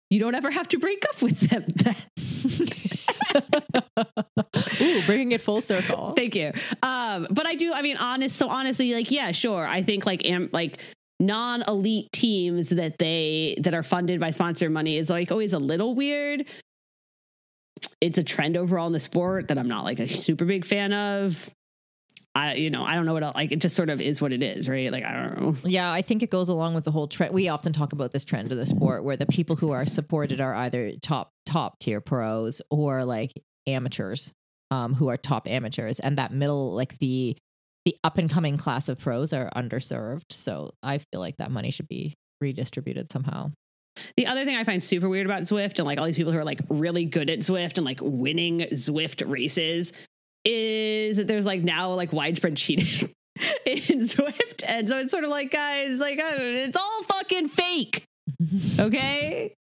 [0.10, 1.66] You don't ever have to break up with them.
[4.82, 6.14] Ooh, bringing it full circle.
[6.18, 6.52] Thank you.
[6.84, 7.72] Um, but I do.
[7.74, 8.36] I mean, honest.
[8.36, 9.66] So honestly, like, yeah, sure.
[9.66, 10.80] I think like, am like
[11.22, 15.96] non-elite teams that they that are funded by sponsor money is like always a little
[15.96, 16.46] weird.
[18.02, 20.92] It's a trend overall in the sport that I'm not like a super big fan
[20.92, 21.50] of.
[22.34, 24.32] I, you know, I don't know what else, like it just sort of is what
[24.32, 24.90] it is, right?
[24.92, 25.56] Like I don't know.
[25.64, 27.34] Yeah, I think it goes along with the whole trend.
[27.34, 30.40] We often talk about this trend of the sport where the people who are supported
[30.40, 33.32] are either top top tier pros or like
[33.68, 34.34] amateurs,
[34.72, 37.36] um, who are top amateurs, and that middle, like the
[37.86, 40.32] the up and coming class of pros are underserved.
[40.32, 43.52] So I feel like that money should be redistributed somehow.
[44.16, 46.40] The other thing I find super weird about Zwift and like all these people who
[46.40, 49.92] are like really good at Zwift and like winning Zwift races
[50.46, 53.10] is that there's like now like widespread cheating
[53.66, 54.64] in Zwift.
[54.66, 58.06] And so it's sort of like, guys, like, uh, it's all fucking fake.
[58.80, 59.54] Okay.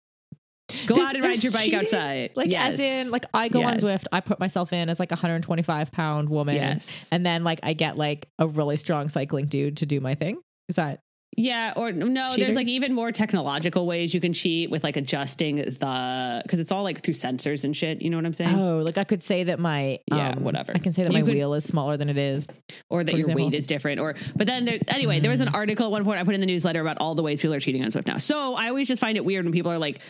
[0.86, 1.78] Go There's- out and ride your bike cheating?
[1.80, 2.30] outside.
[2.36, 2.74] Like Yes.
[2.74, 3.84] as in, like I go on Yes.
[3.84, 7.08] Zwift, I put myself in as like a 125 pound woman, Yes.
[7.12, 10.38] and then like I get like a really strong cycling dude to do my thing.
[10.68, 11.00] Is that
[11.36, 12.44] Yeah, or no, Cheating?
[12.44, 16.72] there's like even more technological ways you can cheat with like adjusting the because it's
[16.72, 18.02] all like through sensors and shit.
[18.02, 18.58] You know what I'm saying?
[18.58, 20.72] oh, like I could say that my Yeah, um, whatever.
[20.74, 22.46] I can say that You my could- wheel is smaller than it is.
[22.90, 23.44] or that your example.
[23.46, 24.00] weight is different.
[24.00, 26.40] Or but then there anyway, there was an article at one point I put in
[26.40, 28.18] the newsletter about all the ways people are cheating on Zwift now.
[28.18, 30.00] So I always just find it weird when people are like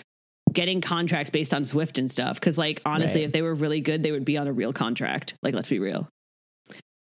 [0.53, 2.41] getting contracts based on Zwift and stuff.
[2.41, 3.27] Cause like honestly, Right.
[3.27, 5.35] if they were really good, they would be on a real contract.
[5.43, 6.09] Like let's be real.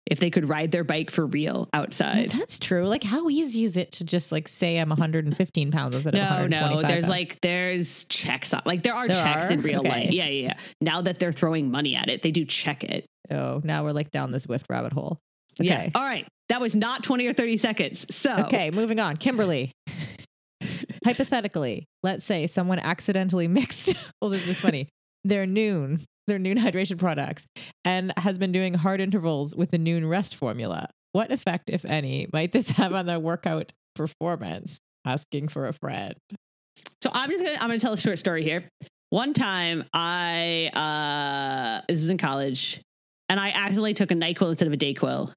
[0.09, 2.31] If they could ride their bike for real outside.
[2.31, 2.87] That's true.
[2.87, 6.25] Like how easy is it to just like say I'm 115 pounds instead of No,
[6.27, 6.71] 125?
[6.83, 6.89] no.
[6.89, 7.09] There's pounds?
[7.09, 9.55] like there's checks on like there are There checks are?
[9.55, 9.89] in real Okay.
[9.89, 10.11] life.
[10.13, 10.55] Yeah, yeah, yeah.
[10.81, 13.05] Now that they're throwing money at it, they do check it.
[13.33, 15.19] oh, now we're like down this Zwift rabbit hole.
[15.59, 15.75] Yeah.
[15.81, 15.91] Okay.
[15.97, 16.27] All right.
[16.51, 18.07] That was not 20 or 30 seconds.
[18.15, 19.17] So Okay, moving on.
[19.17, 19.73] Kimberly.
[21.07, 24.89] Hypothetically, let's say someone accidentally mixed, well, this is funny,
[25.23, 27.47] their Nuun, their Nuun hydration products,
[27.85, 30.89] and has been doing hard intervals with the Nuun rest formula.
[31.13, 34.79] What effect, if any, might this have on their workout performance?
[35.05, 36.15] Asking for a friend.
[37.01, 38.69] So I'm just gonna I'm gonna tell a short story here.
[39.11, 42.81] One time I uh this was in college
[43.29, 45.31] and I accidentally took a NyQuil instead of a Dayquil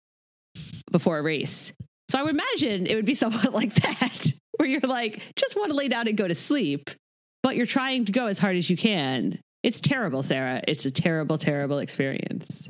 [0.91, 1.71] before a race.
[2.09, 5.71] So I would imagine it would be somewhat like that, where you're like, just want
[5.71, 6.89] to lay down and go to sleep,
[7.41, 9.39] but you're trying to go as hard as you can.
[9.63, 10.61] It's terrible, Sarah.
[10.67, 12.67] It's a terrible, terrible experience.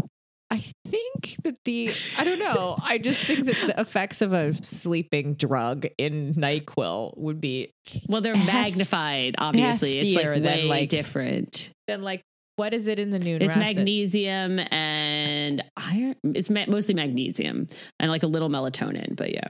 [0.52, 4.54] I think that the, I don't know, I just think that the effects of a
[4.64, 7.72] sleeping drug in NyQuil would be
[8.08, 9.98] Well, they're magnified, obviously.
[9.98, 11.72] It's like way than, like, different.
[11.88, 12.22] then like,
[12.56, 16.14] what is it in the Nuun It's magnesium and iron.
[16.24, 17.68] It's ma- mostly magnesium
[18.00, 19.48] and like a little melatonin, but yeah,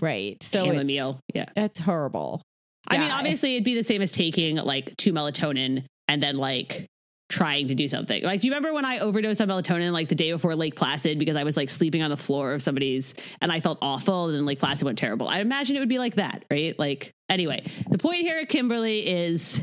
[0.00, 0.42] right.
[0.42, 1.20] So it's, chamomile.
[1.34, 1.46] Yeah.
[1.56, 2.42] it's horrible.
[2.88, 6.86] I mean, obviously, it'd be the same as taking like two melatonin and then like
[7.28, 8.22] trying to do something.
[8.24, 11.18] Like, do you remember when I overdosed on melatonin like the day before Lake Placid
[11.18, 14.34] because I was like sleeping on the floor of somebody's and I felt awful and
[14.34, 15.28] then Lake Placid went terrible?
[15.28, 16.76] I imagine it would be like that, right?
[16.78, 19.62] Like, anyway, the point here, Kimberly, is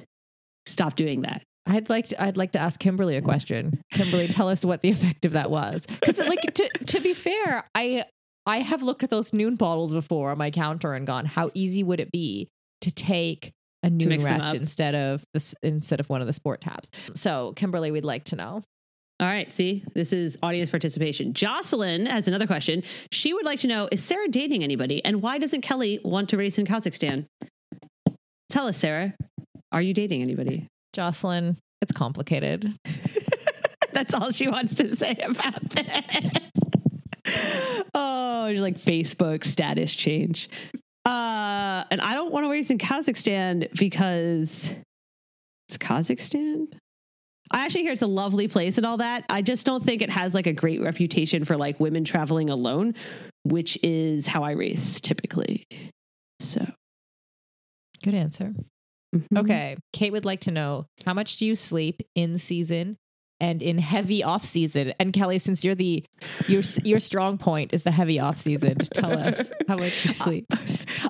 [0.66, 1.44] stop doing that.
[1.68, 3.82] I'd like to, I'd like to ask Kimberly a question.
[3.92, 5.86] Kimberly, tell us what the effect of that was.
[5.86, 8.06] Because like to to be fair, I
[8.48, 11.84] I have looked at those Nuun bottles before on my counter and gone, how easy
[11.84, 12.50] would it be
[12.82, 13.52] to take
[13.84, 16.90] a Nuun rest instead of this instead of one of the sport tabs?
[17.14, 18.64] So Kimberly, we'd like to know.
[19.20, 21.34] All right, see, this is audience participation.
[21.34, 22.84] Jocelyn has another question.
[23.12, 25.04] She would like to know Is Sarah dating anybody?
[25.04, 27.26] And why doesn't Kelly want to race in Kazakhstan?
[28.50, 29.14] Tell us, Sarah.
[29.74, 30.68] Are you dating anybody?
[30.94, 32.74] Jocelyn, it's complicated.
[33.92, 36.48] That's all she wants to say about this.
[37.94, 40.50] oh, you're like Facebook status change.
[41.06, 44.76] Uh, and I don't want to race in Kazakhstan because
[45.70, 46.68] it's Kazakhstan.
[47.50, 49.24] I actually hear it's a lovely place and all that.
[49.30, 52.94] I just don't think it has like a great reputation for like women traveling alone,
[53.44, 55.64] which is how I race typically.
[56.42, 56.66] So,
[58.04, 58.54] Good answer.
[59.16, 59.38] mhm.
[59.38, 59.78] Okay.
[59.94, 62.98] Kate would like to know how much do you sleep in season
[63.40, 64.94] and in heavy off season?
[65.00, 66.06] And Kelly, since you're the
[66.48, 70.46] your your strong point is the heavy off season, tell us how much you sleep.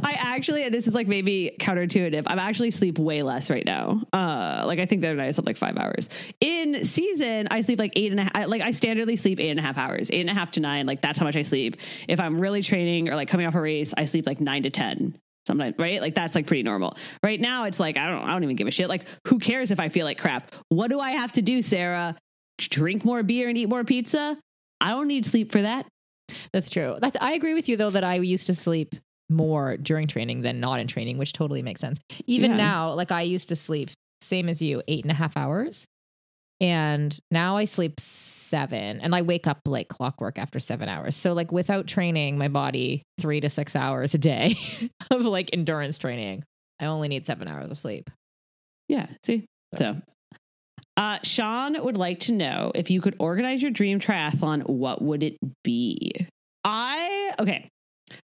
[0.03, 2.23] I actually, and this is like maybe counterintuitive.
[2.27, 4.01] I'm actually sleep way less right now.
[4.13, 6.09] Uh, like I think the other night I slept like five hours.
[6.41, 8.47] In season, I sleep like eight and a half.
[8.47, 10.85] Like I standardly sleep eight and a half hours, eight and a half to nine.
[10.85, 11.77] Like that's how much I sleep.
[12.07, 14.69] If I'm really training or like coming off a race, I sleep like nine to
[14.69, 15.17] ten.
[15.47, 16.01] Sometimes, right?
[16.01, 16.97] Like that's like pretty normal.
[17.23, 18.89] Right now, it's like I don't, I don't even give a shit.
[18.89, 20.51] Like who cares if I feel like crap?
[20.67, 22.15] What do I have to do, Sarah?
[22.59, 24.37] Drink more beer and eat more pizza?
[24.81, 25.87] I don't need sleep for that.
[26.51, 26.97] That's true.
[26.99, 28.93] That's I agree with you though that I used to sleep
[29.29, 31.97] more during training than not in training, which totally makes sense.
[32.27, 32.57] Even Yeah.
[32.57, 33.89] now, like I used to sleep
[34.21, 35.85] same as you, eight and a half hours.
[36.59, 41.15] And now I sleep seven and I wake up like clockwork after seven hours.
[41.15, 44.55] So, like, without training my body three to six hours a day
[45.11, 46.43] of like endurance training,
[46.79, 48.09] I only need seven hours of sleep.
[48.87, 49.07] Yeah.
[49.23, 49.45] See?
[49.75, 49.97] So,
[50.95, 55.21] uh, Sean would like to know if you could organize your dream triathlon, what would
[55.21, 56.11] it be?
[56.63, 57.69] I, okay.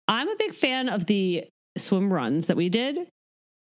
[0.09, 1.45] I'm a big fan of the
[1.79, 3.09] swim runs that we did.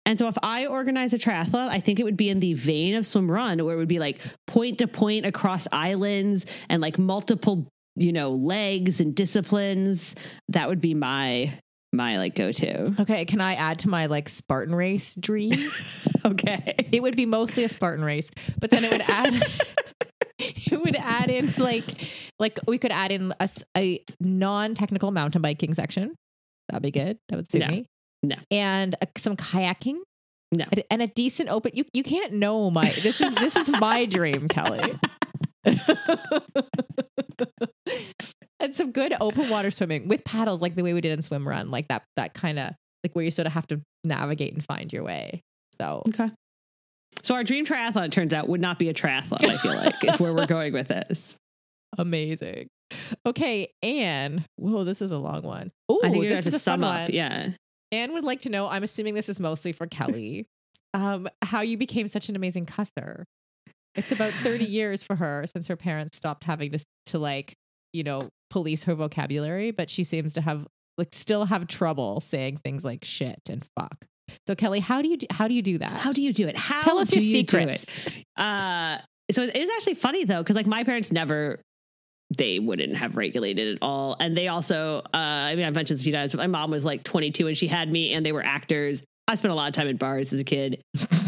[0.05, 2.95] And so if I organize a triathlon, I think it would be in the vein
[2.95, 6.99] of swim run where it would be like point to point across islands and like
[6.99, 10.15] multiple, you know, legs and disciplines.
[10.49, 11.57] That would be my
[11.91, 12.93] my like go to.
[13.01, 13.25] Okay.
[13.25, 15.83] Can I add to my like Spartan race dreams?
[16.25, 16.73] Okay.
[16.91, 19.31] it would be mostly a Spartan race, but then it would add
[20.39, 21.85] it would add in like
[22.39, 23.31] like we could add in
[23.77, 26.15] a non-technical mountain biking section.
[26.69, 27.19] That'd be good.
[27.29, 27.67] That would suit No.
[27.67, 27.85] me.
[28.27, 28.35] No.
[28.51, 29.97] And uh, some kayaking
[30.51, 30.65] No.
[30.71, 31.71] And- and a decent open.
[31.73, 32.89] You you can't know my.
[32.89, 34.97] This is this is my dream, Kelly.
[38.59, 41.47] and some good open water swimming with paddles, like the way we did in swim
[41.47, 42.71] run, like that that kind of
[43.03, 45.41] like where you sort of have to navigate and find your way.
[45.79, 46.31] So Okay.
[47.23, 49.45] So our dream triathlon it turns out would not be a triathlon.
[49.47, 51.35] I feel like is where we're going with this.
[51.97, 52.67] amazing.
[53.25, 54.45] Okay, Anne.
[54.57, 55.71] Whoa, this is a long one.
[55.89, 57.01] Oh, I think you're going this is a sum up.
[57.07, 57.11] one.
[57.11, 57.49] Yeah.
[57.91, 58.67] Anne would like to know.
[58.67, 60.45] I'm assuming this is mostly for Kelly.
[60.93, 63.23] um, how you became such an amazing cusser.
[63.95, 67.53] It's about 30 years for her since her parents stopped having to to like
[67.93, 70.67] you know police her vocabulary, but she seems to have
[70.97, 74.05] like still have trouble saying things like shit and fuck.
[74.47, 75.91] So Kelly, how do you do, how do you do that?
[75.91, 76.57] How do you do it?
[76.57, 77.85] How Tell us your secrets.
[78.35, 78.97] Uh,
[79.31, 81.59] so it is actually funny though, because like my parents never,
[82.37, 86.01] they wouldn't have regulated at all, and they also, uh, I mean, I've mentioned this
[86.01, 88.31] a few times, but my mom was like 22 and she had me, and they
[88.31, 89.03] were actors.
[89.27, 90.81] I spent a lot of time in bars as a kid.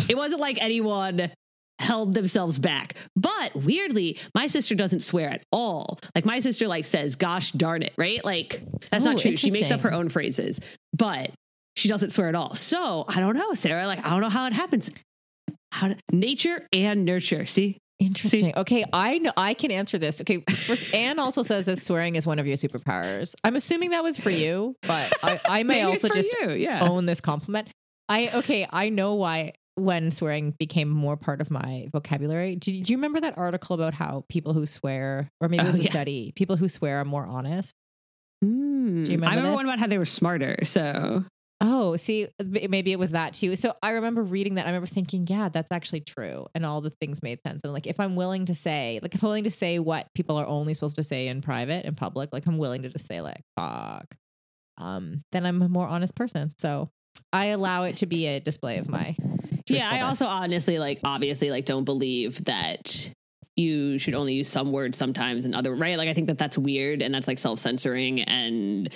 [0.10, 1.32] it wasn't like anyone
[1.80, 2.96] held themselves back.
[3.16, 6.00] But weirdly, my sister doesn't swear at all.
[6.16, 8.24] Like my sister like says, gosh darn it, right?
[8.26, 9.38] Like that's Oh, not true.
[9.38, 10.60] She makes up her own phrases,
[10.94, 11.32] but
[11.76, 12.56] she doesn't swear at all.
[12.56, 13.86] So I don't know, Sarah.
[13.88, 14.90] Like, I don't know how it happens.
[15.72, 17.46] How nature and nurture.
[17.46, 17.78] See?
[18.00, 18.54] Interesting.
[18.56, 20.22] Okay, I know I can answer this.
[20.22, 23.34] Okay, first, Anne also says that swearing is one of your superpowers.
[23.44, 26.52] I'm assuming that was for you, but I, I may also just you.
[26.52, 26.88] Yeah.
[26.88, 27.70] own this compliment.
[28.08, 32.56] I okay, I know why when swearing became more part of my vocabulary.
[32.56, 35.68] Did, do you remember that article about how people who swear, or maybe it Oh,
[35.68, 35.90] was a yeah.
[35.90, 37.74] study, people who swear are more honest?
[38.44, 39.04] Hmm.
[39.04, 39.56] Do you remember I remember this?
[39.56, 40.60] one about how they were smarter.
[40.66, 41.24] So
[41.60, 43.56] Oh, see, maybe it was that too.
[43.56, 44.66] So I remember reading that.
[44.66, 46.46] I remember thinking, yeah, that's actually true.
[46.54, 47.62] And all the things made sense.
[47.64, 50.38] And like, if I'm willing to say, like, if I'm willing to say what people
[50.38, 53.22] are only supposed to say in private, in public, like, I'm willing to just say,
[53.22, 54.06] like, fuck,
[54.78, 56.54] um, then I'm a more honest person.
[56.60, 56.90] So
[57.34, 59.16] I allow it to be a display of my.
[59.68, 63.10] yeah, I also honestly like obviously like don't believe that
[63.56, 65.98] you should only use some words sometimes and other right.
[65.98, 68.94] Like I think that that's weird and that's like self censoring and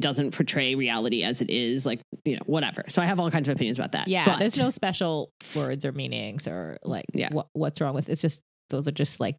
[0.00, 1.84] it doesn't portray reality as it is.
[1.84, 2.84] Like you know whatever.
[2.88, 4.08] So I have all kinds of opinions about that.
[4.08, 7.28] Yeah, But- there's no special words or meanings or like Yeah.
[7.32, 9.38] what, what's wrong with it's just those are just like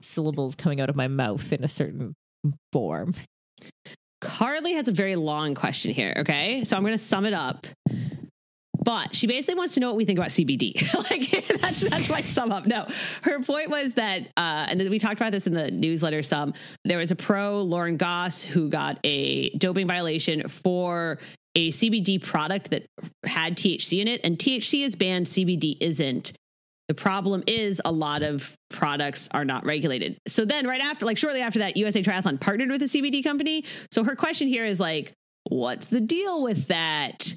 [0.00, 2.14] syllables coming out of my mouth in a certain
[2.72, 3.12] form.
[4.22, 6.14] Carly has a very long question here.
[6.18, 6.64] Okay.
[6.64, 7.66] So I'm going to sum it up.
[8.82, 10.74] But she basically wants to know what we think about CBD.
[11.10, 12.66] like that's that's my sum up.
[12.66, 12.86] No,
[13.22, 16.22] her point was that, uh, and we talked about this in the newsletter.
[16.22, 21.18] Some there was a pro Lauren Goss who got a doping violation for
[21.54, 22.86] a CBD product that
[23.24, 26.32] had THC in it, and THC is banned, CBD isn't.
[26.88, 30.18] The problem is a lot of products are not regulated.
[30.28, 33.64] So then, right after, like shortly after that, USA Triathlon partnered with a CBD company.
[33.90, 35.14] So her question here is like,
[35.48, 37.34] what's the deal with that?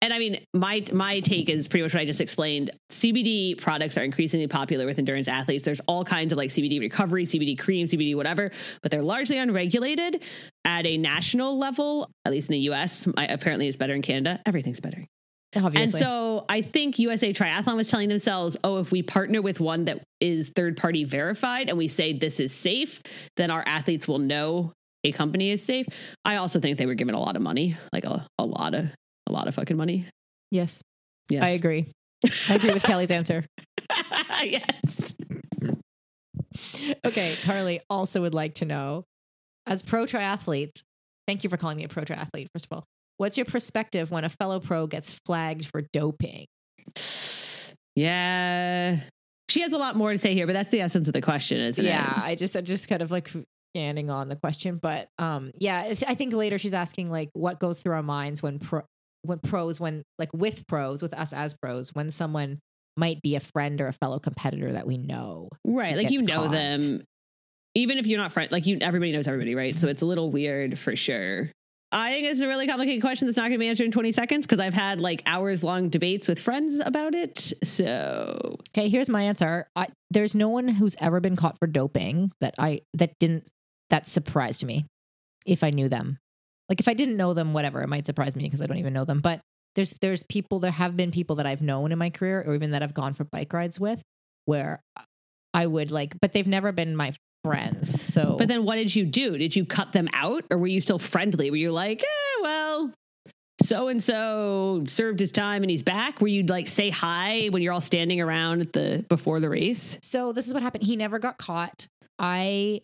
[0.00, 2.70] And I mean, my my take is pretty much what I just explained.
[2.90, 5.64] CBD products are increasingly popular with endurance athletes.
[5.64, 8.50] There's all kinds of like CBD recovery, CBD cream, CBD whatever,
[8.82, 10.22] but they're largely unregulated
[10.64, 12.10] at a national level.
[12.26, 14.40] At least in the U.S., I, apparently it's better in Canada.
[14.46, 15.06] Everything's better
[15.56, 15.82] Obviously.
[15.82, 19.84] and so I think USA Triathlon was telling themselves, oh, if we partner with one
[19.84, 23.00] that is third party verified and we say this is safe,
[23.36, 24.72] then our athletes will know
[25.04, 25.86] a company is safe.
[26.24, 28.86] I also think they were given a lot of money, like a, a lot of
[29.28, 30.06] a lot of fucking money.
[30.50, 30.82] yes,
[31.30, 31.42] Yes.
[31.42, 31.86] I agree.
[32.48, 33.44] I agree with Kelly's answer.
[34.44, 35.14] yes.
[37.04, 39.04] Okay, Carly also would like to know
[39.66, 40.82] as pro triathletes,
[41.26, 42.84] thank you for calling me a pro triathlete, first of all.
[43.16, 46.46] What's your perspective when a fellow pro gets flagged for doping?
[47.94, 49.00] Yeah.
[49.48, 51.60] She has a lot more to say here, but that's the essence of the question,
[51.60, 52.16] isn't yeah, it?
[52.16, 53.30] Yeah, I just I'm just kind of like
[53.74, 57.60] scanning on the question, but um yeah, it's, I think later she's asking like what
[57.60, 58.82] goes through our minds when pro
[59.24, 62.60] when pros when like with pros with us as pros when someone
[62.96, 65.48] might be a friend or a fellow competitor that we know.
[65.64, 65.96] Right.
[65.96, 66.52] Like you know caught.
[66.52, 67.04] them.
[67.74, 69.76] Even if you're not friend, like you, everybody knows everybody, right?
[69.76, 69.92] So mm-hmm.
[69.92, 71.50] it's a little weird for sure.
[71.90, 74.12] I think it's a really complicated question that's not going to be answered in 20
[74.12, 77.52] seconds because I've had like hours long debates with friends about it.
[77.62, 79.68] So Okay, here's my answer.
[79.76, 83.46] I, there's no one who's ever been caught for doping that I that didn't
[83.90, 84.86] that surprised me
[85.46, 86.18] if I knew them.
[86.68, 88.92] Like if I didn't know them, whatever, it might surprise me because I don't even
[88.92, 89.20] know them.
[89.20, 89.40] But
[89.74, 92.70] there's there's people there have been people that I've known in my career or even
[92.72, 94.02] that I've gone for bike rides with
[94.46, 94.80] where
[95.52, 98.02] I would like, but they've never been my friends.
[98.12, 99.36] So But then what did you do?
[99.36, 101.50] Did you cut them out or were you still friendly?
[101.50, 102.92] Were you like, eh, well,
[103.62, 106.20] so and so served his time and he's back?
[106.20, 109.98] Were you like say hi when you're all standing around at the before the race?
[110.02, 110.84] So this is what happened.
[110.84, 111.86] He never got caught.
[112.18, 112.82] I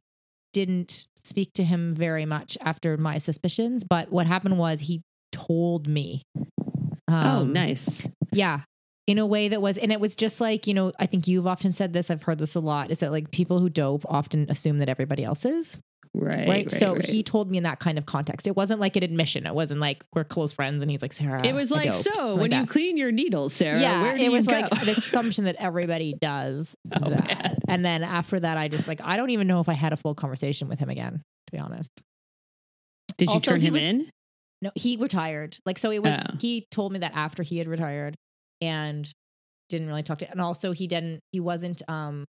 [0.53, 5.87] didn't speak to him very much after my suspicions, but what happened was he told
[5.87, 6.23] me.
[7.09, 8.07] oh, Um, nice.
[8.33, 8.61] Yeah.
[9.07, 11.47] in a way that was, and it was just like, you know, I think you've
[11.47, 14.47] often said this, I've heard this a lot, is that like people who dope often
[14.49, 15.77] assume that everybody else is.
[16.13, 16.49] Right.
[16.49, 16.71] Right.
[16.73, 17.05] so right.
[17.05, 18.49] he told me in that kind of context.
[18.49, 19.47] It wasn't like an admission.
[19.47, 21.47] It wasn't like we're close friends and he's like, Sarah.
[21.47, 24.17] It was like, doped," so something when like you clean your needles, Sarah, yeah, where
[24.17, 24.53] do it you was go?
[24.53, 27.25] like the assumption that everybody does Oh, that.
[27.27, 27.57] man.
[27.69, 29.97] And then after that, I just like, I don't even know if I had a
[29.97, 31.91] full conversation with him again, to be honest.
[33.17, 34.11] Did you Also, turn him was- in?
[34.63, 35.57] No, he retired.
[35.65, 36.35] Like, so it was, Oh.
[36.41, 38.15] he told me that after he had retired
[38.61, 39.09] and
[39.71, 42.25] didn't really talk to, and also he didn't, he wasn't, um,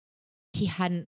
[0.54, 1.06] he hadn't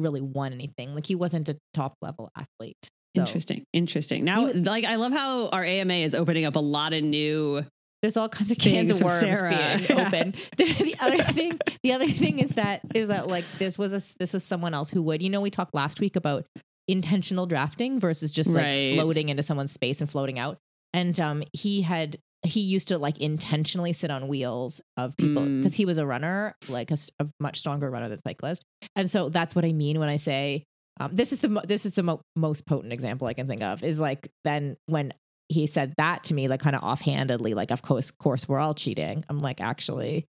[0.00, 0.94] really won anything.
[0.94, 2.76] Like, he wasn't a top level athlete.
[3.16, 3.64] So Interesting.
[3.72, 4.24] Interesting.
[4.24, 7.64] Now, like, I love how our AMA is opening up a lot of new.
[8.02, 9.50] There's all kinds of cans of worms Sarah.
[9.50, 10.06] being Yeah.
[10.06, 10.34] open.
[10.56, 14.00] The, the other thing, the other thing is that is that like this was a
[14.18, 15.22] this was someone else who would.
[15.22, 16.46] You know, we talked last week about
[16.88, 18.94] intentional drafting versus just like Right.
[18.94, 20.58] floating into someone's space and floating out.
[20.94, 25.58] And um, he had he used to like intentionally sit on wheels of people Mm.
[25.58, 26.96] because he was a runner, like a
[27.38, 28.64] much stronger runner than cyclist.
[28.96, 30.64] And so that's what I mean when I say
[30.98, 33.62] um, this is the mo- this is the mo- most potent example I can think
[33.62, 35.12] of is like then when
[35.48, 38.74] he said that to me like kind of offhandedly like of course course we're all
[38.74, 39.24] cheating.
[39.28, 40.26] I'm like actually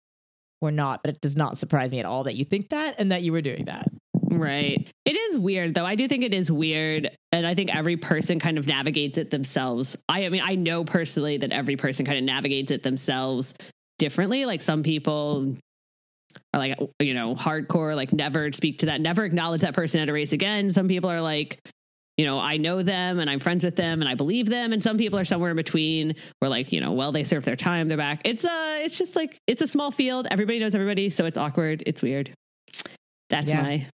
[0.61, 3.11] we're not, but it does not surprise me at all that you think that and
[3.11, 3.89] that you were doing that.
[4.31, 4.87] Right.
[5.05, 5.85] It is weird, though.
[5.85, 7.11] I do think it is weird.
[7.33, 9.97] And I think every person kind of navigates it themselves.
[10.07, 13.53] I, I mean, I know personally that every person kind of navigates it themselves
[13.99, 14.45] differently.
[14.45, 15.55] Like some people
[16.53, 20.07] are like, you know, hardcore, like never speak to that, never acknowledge that person at
[20.09, 20.71] a race again.
[20.71, 21.59] Some people are like,
[22.17, 24.71] you know, I know them and I'm friends with them and I believe them.
[24.73, 27.55] And some people are somewhere in between where like, you know, well, they served their
[27.55, 28.21] time, they're back.
[28.25, 30.27] It's uh it's just like it's a small field.
[30.31, 31.83] Everybody knows everybody, so it's awkward.
[31.85, 32.33] It's weird.
[33.29, 33.61] That's Yeah.
[33.61, 33.87] my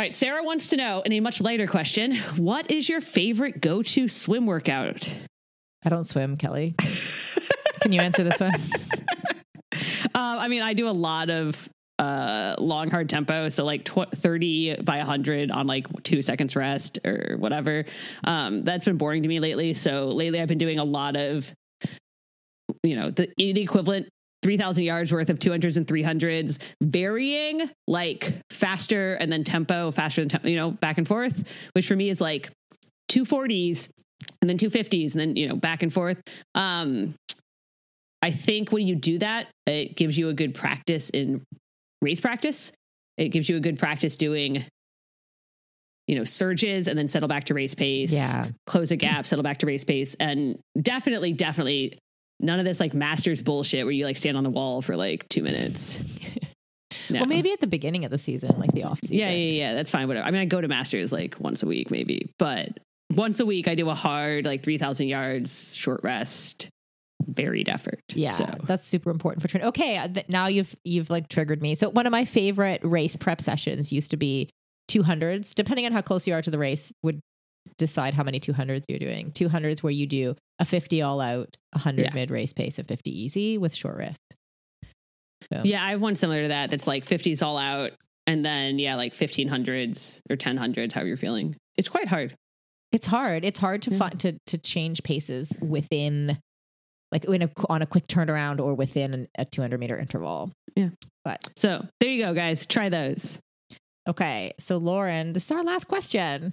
[0.00, 3.60] all right, Sarah wants to know in a much lighter question, what is your favorite
[3.60, 5.14] go-to swim workout?
[5.84, 6.74] I don't swim, Kelly.
[7.82, 8.54] Can you answer this one?
[8.54, 9.78] Um,
[10.14, 13.50] I mean, I do a lot of uh, long, hard tempo.
[13.50, 17.84] So like tw- 30 by 100 on like two seconds rest or whatever.
[18.24, 19.74] Um, that's been boring to me lately.
[19.74, 21.52] So lately I've been doing a lot of,
[22.82, 24.08] you know, the, the equivalent
[24.42, 30.28] 3,000 yards worth of 200s and 300s, varying like faster and then tempo, faster than,
[30.28, 32.50] tempo, you know, back and forth, which for me is like
[33.10, 33.90] 240s
[34.40, 36.20] and then 250s and then, you know, back and forth.
[36.54, 37.14] Um,
[38.22, 41.42] I think when you do that, it gives you a good practice in
[42.02, 42.72] race practice.
[43.16, 44.64] It gives you a good practice doing,
[46.06, 48.12] you know, surges and then settle back to race pace.
[48.12, 48.48] Yeah.
[48.66, 50.16] Close a gap, settle back to race pace.
[50.18, 51.98] And definitely, definitely
[52.40, 55.28] none of this like masters bullshit where you like stand on the wall for like
[55.28, 56.00] two minutes.
[57.08, 57.20] No.
[57.20, 59.16] Well, maybe at the beginning of the season, like the off season.
[59.16, 59.74] Yeah, yeah, yeah.
[59.74, 60.06] That's fine.
[60.06, 60.26] Whatever.
[60.26, 62.78] I mean, I go to masters like once a week, maybe, but
[63.12, 66.68] once a week I do a hard like 3,000 yards short rest,
[67.26, 68.00] varied effort.
[68.14, 68.46] Yeah, So.
[68.62, 69.68] that's super important for training.
[69.68, 71.74] Okay, uh, th- now you've you've like triggered me.
[71.74, 74.48] So one of my favorite race prep sessions used to be
[74.88, 75.52] 200s.
[75.54, 77.20] Depending on how close you are to the race, would
[77.80, 79.32] decide how many 200s you're doing.
[79.32, 82.14] 200s where you do a 50 all out, 100 Yeah.
[82.14, 84.20] mid race pace, and 50 easy with short rest.
[85.52, 86.70] So, Yeah, I have one similar to that.
[86.70, 87.92] That's like 50s all out,
[88.26, 91.56] and then yeah, like 1500s or 1000s, however you're feeling.
[91.76, 92.34] It's quite hard.
[92.92, 93.44] it's hard.
[93.44, 93.98] It's hard to Yeah.
[93.98, 96.38] find to to change paces within.
[97.12, 100.52] Like in a, on a quick turnaround or within an, a 200 meter interval.
[100.76, 100.90] Yeah.
[101.24, 102.66] But So there you go, guys.
[102.66, 103.40] Try those.
[104.08, 106.52] Okay, so Lauren, this is our last question.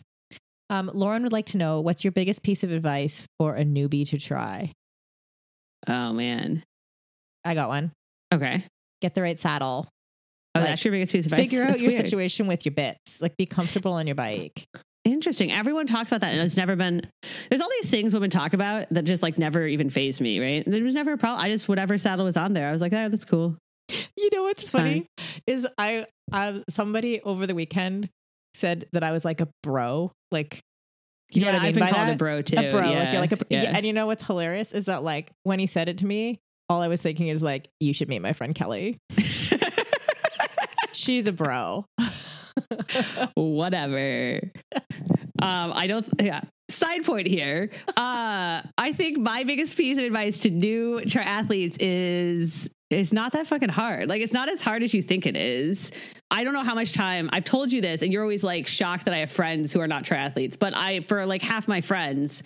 [0.69, 4.07] Um, Lauren would like to know what's your biggest piece of advice for a newbie
[4.09, 4.71] to try?
[5.87, 6.63] Oh man.
[7.45, 7.91] I got one.
[8.33, 8.65] Okay.
[9.01, 9.87] Get the right saddle.
[10.55, 11.49] Oh, Like, that's your biggest piece of advice.
[11.49, 12.05] Figure out That's your weird.
[12.05, 13.21] situation with your bits.
[13.21, 14.65] Like be comfortable on your bike.
[15.05, 15.51] Interesting.
[15.53, 17.01] Everyone talks about that, and it's never been.
[17.49, 20.39] There's all these things women talk about that just like never even phased me.
[20.41, 20.63] Right?
[20.67, 21.45] There was never a problem.
[21.45, 23.55] I just whatever saddle was on there, I was like, oh, that's cool.
[24.17, 25.05] You know what's It's funny
[25.45, 28.09] is I uh, somebody over the weekend
[28.57, 30.11] said that I was like a bro.
[30.31, 30.61] Like
[31.31, 32.13] you know yeah, what I mean I've been by called that?
[32.13, 32.55] a bro too.
[32.57, 32.89] a bro.
[32.89, 32.99] Yeah.
[32.99, 33.63] Like you're like a yeah.
[33.63, 33.71] yeah.
[33.75, 36.39] And you know what's hilarious is that like when he said it to me,
[36.69, 38.99] all I was thinking is like, you should meet my friend Kelly.
[40.93, 41.85] She's a bro.
[43.35, 44.41] whatever.
[45.41, 46.07] um, I don't.
[46.21, 46.41] Yeah.
[46.69, 47.69] Side point here.
[47.89, 53.47] Uh, I think my biggest piece of advice to new triathletes is it's not that
[53.47, 54.07] fucking hard.
[54.09, 55.91] Like it's not as hard as you think it is.
[56.31, 59.05] I don't know how much time I've told you this, and you're always like shocked
[59.05, 60.57] that I have friends who are not triathletes.
[60.57, 62.43] But I, for like half my friends,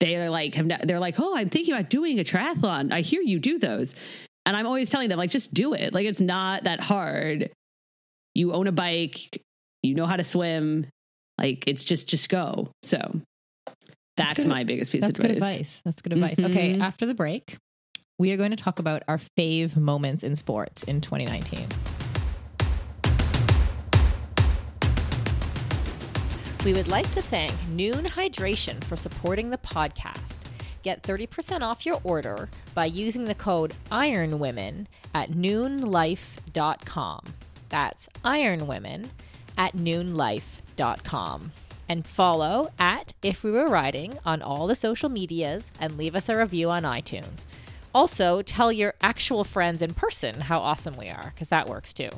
[0.00, 2.92] they are like have ne- they're like, oh, I'm thinking about doing a triathlon.
[2.92, 3.94] I hear you do those,
[4.46, 5.92] and I'm always telling them like, just do it.
[5.94, 7.50] Like it's not that hard.
[8.34, 9.42] You own a bike,
[9.82, 10.86] you know how to swim.
[11.38, 12.68] Like it's just just go.
[12.82, 13.20] So
[14.16, 15.52] that's, good- my biggest piece That's of good advice.
[15.54, 15.82] advice.
[15.84, 16.38] That's good advice.
[16.38, 16.80] Okay, Mhm.
[16.82, 17.56] after the break,
[18.22, 21.66] we are going to talk about our fave moments in sports in 2019.
[26.64, 30.36] We would like to thank Nuun Hydration for supporting the podcast.
[30.84, 37.24] Get 30% off your order by using the code IRONWOMEN at nuunlife.com.
[37.70, 39.08] That's IRONWOMEN
[39.58, 41.52] at nuunlife.com.
[41.88, 46.28] And follow at If We Were Riding on all the social medias and leave us
[46.28, 47.44] a review on iTunes.
[47.94, 52.08] Also, tell your actual friends in person how awesome we are, because that works too.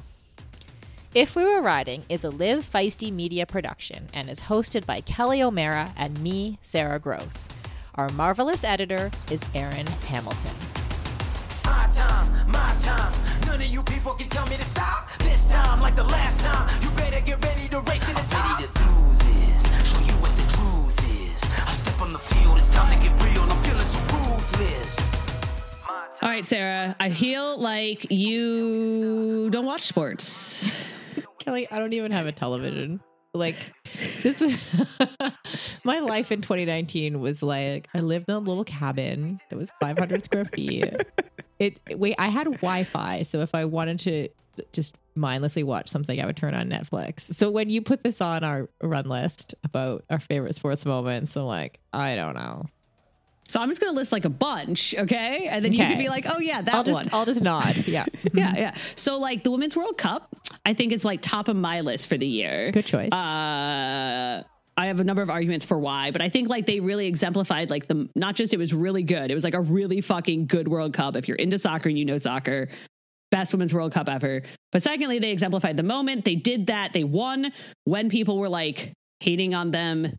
[1.14, 5.43] If We Were Riding is a Live Feisty media production and is hosted by Kelly
[5.43, 7.49] O'Mara and me, Sarah Gross.
[7.97, 10.55] Our marvelous editor is Aaron Hamilton.
[11.64, 13.12] My time, my time.
[13.47, 15.11] None of you people can tell me to stop.
[15.18, 18.61] This time, like the last time, you better get ready to race to the top.
[18.61, 18.91] Ready to do
[19.25, 21.43] this, show you what the truth is.
[21.66, 23.43] I step on the field, it's time to get real.
[23.43, 25.24] I'm feeling so ruthless.
[26.25, 30.72] All right, Sarah, I feel like you don't watch sports.
[31.39, 33.03] Kelly, I don't even have a television.
[33.35, 33.57] Like
[34.22, 34.43] this
[35.85, 40.25] my life in 2019 was like I lived in a little cabin that was 500
[40.25, 40.95] square feet.
[41.59, 44.29] It wait, I had Wi-Fi, so if I wanted to
[44.72, 47.35] just mindlessly watch something, I would turn on Netflix.
[47.35, 51.45] So when you put this on our run list about our favorite sports moments, I'm
[51.45, 52.64] like, I don't know.
[53.49, 55.49] So I'm just going to list like a bunch, okay?
[55.49, 57.14] And then you can be like, oh, yeah, that I'll just one.
[57.20, 57.76] I'll just nod.
[57.86, 58.07] Yeah.
[58.32, 58.74] yeah, yeah.
[58.97, 60.34] So, like, the Women's World Cup,
[60.64, 62.72] I think is like top of my list for the year.
[62.72, 63.12] Good choice.
[63.12, 64.42] Uh,
[64.76, 67.70] I have a number of arguments for why, but I think like they really exemplified
[67.70, 70.66] like the not just it was really good, it was like a really fucking good
[70.66, 71.14] World Cup.
[71.16, 72.68] If you're into soccer and you know soccer,
[73.30, 74.42] best women's World Cup ever.
[74.72, 76.24] But secondly, they exemplified the moment.
[76.24, 76.92] They did that.
[76.92, 77.53] They won
[77.84, 80.18] when people were like hating on them.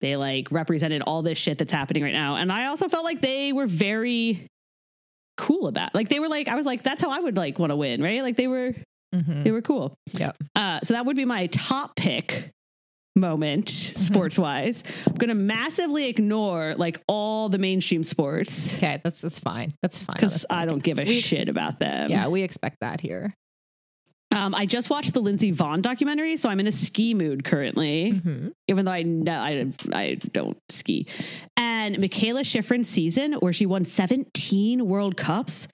[0.00, 2.36] They like represented all this shit that's happening right now.
[2.36, 4.46] And I also felt like they were very
[5.38, 7.70] cool about like they were like I was like that's how I would like want
[7.70, 8.22] to win, right?
[8.22, 8.74] Like they were
[9.14, 9.44] Mhm.
[9.44, 9.94] they were cool.
[10.12, 10.32] Yeah.
[10.54, 12.50] Uh, so that would be my top pick
[13.14, 14.82] moment, sports wise.
[15.06, 19.72] I'm to massively ignore like all the mainstream sports Okay, that's that's fine.
[19.82, 20.14] That's fine.
[20.16, 22.10] because I don't give a We ex- shit about them.
[22.10, 23.32] Yeah, we expect that here.
[24.32, 28.12] Um, I just watched the Lindsey Vonn documentary, so I'm in a ski mood currently,
[28.12, 28.52] Mhm.
[28.68, 31.06] even though I know I, I don't ski.
[31.56, 35.68] And Mikaela Shiffrin's season, where she won 17 World Cups.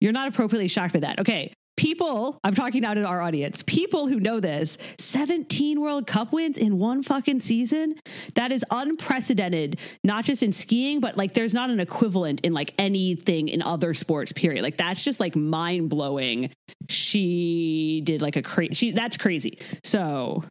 [0.00, 1.20] You're not appropriately shocked by that.
[1.20, 1.52] Okay.
[1.78, 6.58] People, I'm talking out to our audience, people who know this 17 World Cup wins
[6.58, 7.94] in one fucking season.
[8.34, 12.74] That is unprecedented, not just in skiing, but like there's not an equivalent in like
[12.78, 14.64] anything in other sports, period.
[14.64, 16.50] Like that's just like mind blowing.
[16.88, 19.60] She did like a crazy, she, that's crazy.
[19.84, 20.42] So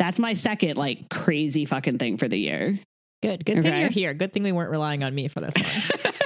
[0.00, 2.80] that's my second like crazy fucking thing for the year.
[3.22, 3.44] Good.
[3.44, 4.12] Good thing you're here.
[4.12, 6.12] Good thing we weren't relying on me for this one.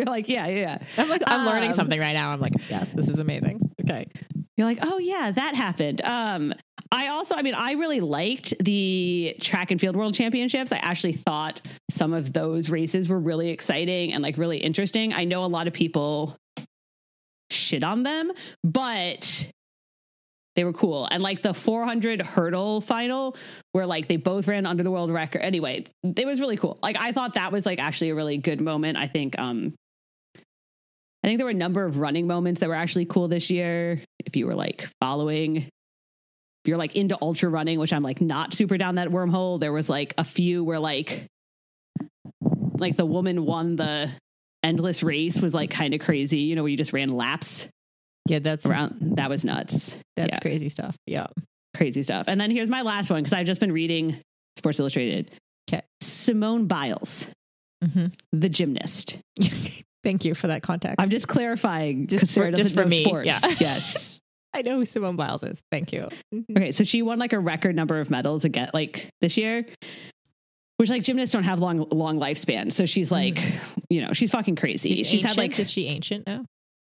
[0.00, 0.78] You're like, yeah, yeah.
[0.96, 2.30] I'm like, I'm learning Um, something right now.
[2.30, 3.70] I'm like, yes, this is amazing.
[3.82, 4.06] Okay.
[4.56, 6.00] You're like, oh yeah, that happened.
[6.02, 6.54] Um,
[6.90, 10.72] I also, I mean, I really liked the track and field world championships.
[10.72, 15.12] I actually thought some of those races were really exciting and like really interesting.
[15.12, 16.34] I know a lot of people
[17.50, 18.32] shit on them,
[18.64, 19.46] but
[20.56, 21.06] they were cool.
[21.10, 23.36] And like the 400 hurdle final,
[23.72, 25.42] where like they both ran under the world record.
[25.42, 26.78] Anyway, it was really cool.
[26.82, 28.98] Like I thought that was like actually a really good moment.
[28.98, 29.74] I think, um,
[31.22, 34.00] I think there were a number of running moments that were actually cool this year.
[34.24, 35.68] If you were like following, if
[36.66, 39.88] you're like into ultra running, which I'm like not super down that wormhole, there was
[39.90, 41.26] like a few where like,
[42.78, 44.10] like the woman won the
[44.62, 47.66] endless race was like kind of crazy, you know, where you just ran laps
[48.28, 49.16] Yeah, that's around.
[49.16, 49.98] That was nuts.
[50.16, 50.38] that's yeah.
[50.40, 50.96] crazy stuff.
[51.06, 51.26] Yeah.
[51.76, 52.26] Crazy stuff.
[52.28, 54.16] And then here's my last one because I've just been reading
[54.56, 55.30] Sports Illustrated.
[55.66, 55.82] 'Kay.
[56.00, 57.28] Simone Biles,
[57.84, 59.18] hmm the gymnast.
[60.02, 60.96] Thank you for that context.
[60.98, 62.06] I'm just clarifying.
[62.06, 63.26] Just for- just for me, Sports.
[63.26, 63.40] yeah.
[63.60, 64.18] Yes.
[64.52, 65.62] I know who Simone Biles is.
[65.70, 66.08] Thank you.
[66.34, 66.56] Mhm.
[66.56, 69.64] Okay, so she won like a record number of medals again, like this year,
[70.78, 72.72] which like gymnasts don't have long long lifespan.
[72.72, 73.40] So she's like,
[73.88, 74.90] you know, she's fucking crazy.
[74.92, 74.96] Mm.
[74.96, 76.44] She's, She's, had like is she ancient now?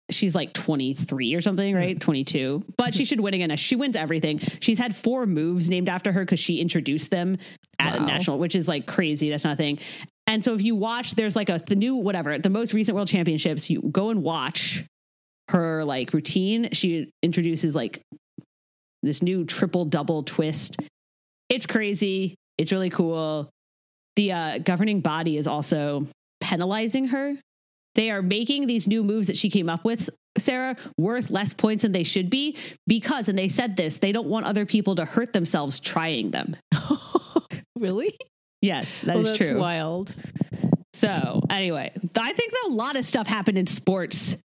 [0.09, 1.97] she's like 23 or something, right?
[1.97, 2.64] 22.
[2.78, 3.55] But she should win again.
[3.57, 4.39] She wins everything.
[4.59, 7.38] She's had four moves named after her because she introduced them
[7.80, 8.05] at Wow.
[8.07, 9.30] national, which is like crazy.
[9.30, 9.80] That's not a thing.
[10.32, 13.10] And so if you watch, there's like a the new whatever, the most recent world
[13.10, 14.86] championships, you go and watch
[15.50, 16.70] her like routine.
[16.72, 18.02] She introduces like
[19.04, 20.78] this new triple double twist.
[21.50, 22.36] It's crazy.
[22.58, 23.50] It's really cool.
[24.16, 26.08] The uh, governing body is also
[26.40, 27.36] penalizing her.
[27.96, 31.82] They are making these new moves that she came up with, Sarah, worth less points
[31.82, 32.56] than they should be
[32.88, 36.56] because, and they said this, they don't want other people to hurt themselves trying them.
[37.76, 38.18] really?
[38.62, 39.59] Yes, that Oh, is that's true.
[39.59, 40.14] Wild.
[40.93, 44.38] So anyway, I think that a lot of stuff happened in sports.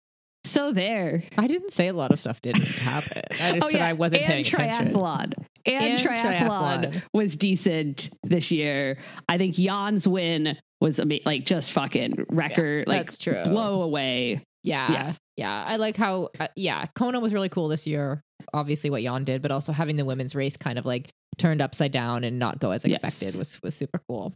[0.45, 1.25] So there.
[1.37, 3.23] I didn't say a lot of stuff didn't happen.
[3.41, 4.93] I just said I wasn't Oh, and paying attention.
[4.95, 5.33] triathlon.
[5.67, 7.03] And, And triathlon, triathlon.
[7.13, 8.99] was decent this year.
[9.29, 13.43] I think Jan's win was ama- like just fucking record, like that's true.
[13.45, 14.45] blow away.
[14.63, 15.13] Yeah, Yeah.
[15.37, 15.65] yeah.
[15.67, 18.23] I like how, uh, yeah, Kona was really cool this year.
[18.55, 21.93] Obviously, what Jan did, but also having the women's race kind of like turned upside
[21.93, 22.99] down and not go as Yes.
[22.99, 24.33] expected was was super cool.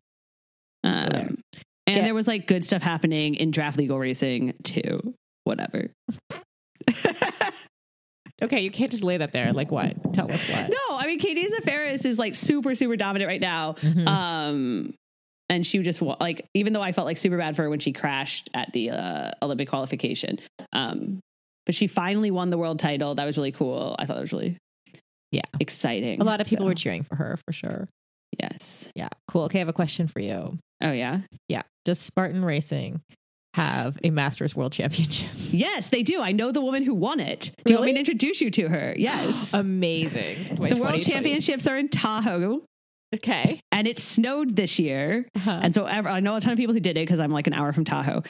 [0.84, 1.20] Um, there.
[1.86, 2.04] and Yeah.
[2.04, 5.14] there was like good stuff happening in draft legal racing too.
[5.44, 5.90] Whatever.
[8.42, 9.52] Okay, you can't just lay that there.
[9.52, 10.14] Like what?
[10.14, 10.70] Tell us what.
[10.70, 13.74] No, I mean Katie Zaferes is like super super dominant right now.
[13.74, 14.06] Mhm.
[14.08, 14.94] Um
[15.50, 17.92] and she just like even though I felt like super bad for her when she
[17.92, 20.38] crashed at the uh, Olympic qualification.
[20.72, 21.20] Um
[21.66, 23.14] but she finally won the world title.
[23.14, 23.96] That was really cool.
[23.98, 24.56] I thought that was really
[25.32, 25.42] Yeah.
[25.60, 26.20] exciting.
[26.20, 27.88] a lot of people So, were cheering for her for sure.
[28.40, 28.90] yes.
[28.94, 29.42] Yeah, cool.
[29.44, 30.58] Okay, I have a question for you.
[30.82, 31.20] Oh yeah.
[31.48, 33.00] Yeah, does Spartan Racing
[33.54, 35.28] have a Masters World Championship?
[35.50, 36.20] Yes, they do.
[36.22, 37.50] I know the woman who won it.
[37.64, 38.94] Do you want me to introduce you to her?
[38.96, 39.52] Yes.
[39.54, 40.54] Amazing.
[40.56, 42.62] The World Championships are in Tahoe
[43.12, 43.58] Okay.
[43.72, 45.26] and it snowed this year.
[45.34, 45.50] Uh-huh.
[45.64, 47.52] And so I know a ton of people who did it because I'm like an
[47.54, 48.22] hour from Tahoe.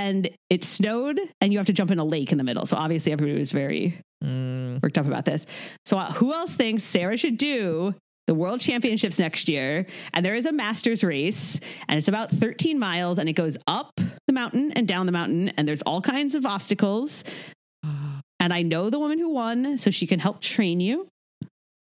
[0.00, 2.64] And it snowed and you have to jump in a lake in the middle.
[2.66, 5.46] So obviously everybody was very Mm, worked up about this.
[5.86, 7.94] So uh, who else thinks Sarah should do
[8.26, 9.86] the World Championships next year?
[10.12, 13.90] And there is a Masters race and it's about 13 miles and it goes up
[14.26, 17.24] the mountain and down the mountain and there's all kinds of obstacles.
[18.42, 21.06] And I know the woman who won, so she can help train you.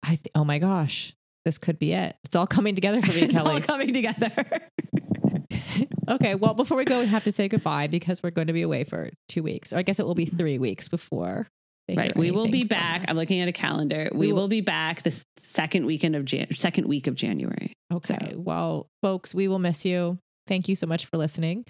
[0.04, 1.14] I th- oh my gosh,
[1.46, 2.18] this could be it.
[2.26, 3.56] It's all coming together for me, Kelly.
[3.56, 4.46] It's all coming together.
[6.10, 8.62] okay, well, before we go, we have to say goodbye because we're going to be
[8.62, 9.74] away for two weeks.
[9.74, 11.48] Or I guess it will be three weeks before.
[11.94, 12.16] Right.
[12.16, 13.02] We will be back.
[13.02, 13.06] us.
[13.10, 14.10] I'm looking at a calendar.
[14.14, 17.74] We, We will, will- be back the second weekend of Jan- second week of January.
[17.92, 18.34] Okay.
[18.38, 20.18] Well, folks, we will miss you.
[20.48, 21.66] Thank you so much for listening.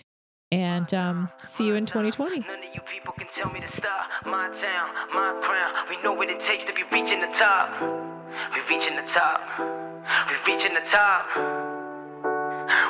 [0.51, 2.39] And um, see you in 2020.
[2.39, 4.09] None of you people can tell me to stop.
[4.25, 5.87] My town, my crown.
[5.89, 7.71] We know what it takes to be reaching the top.
[7.81, 9.41] We're reaching the top.
[9.59, 11.80] We're reaching the top.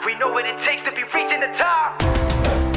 [0.06, 2.71] We know what it takes to be reaching the top.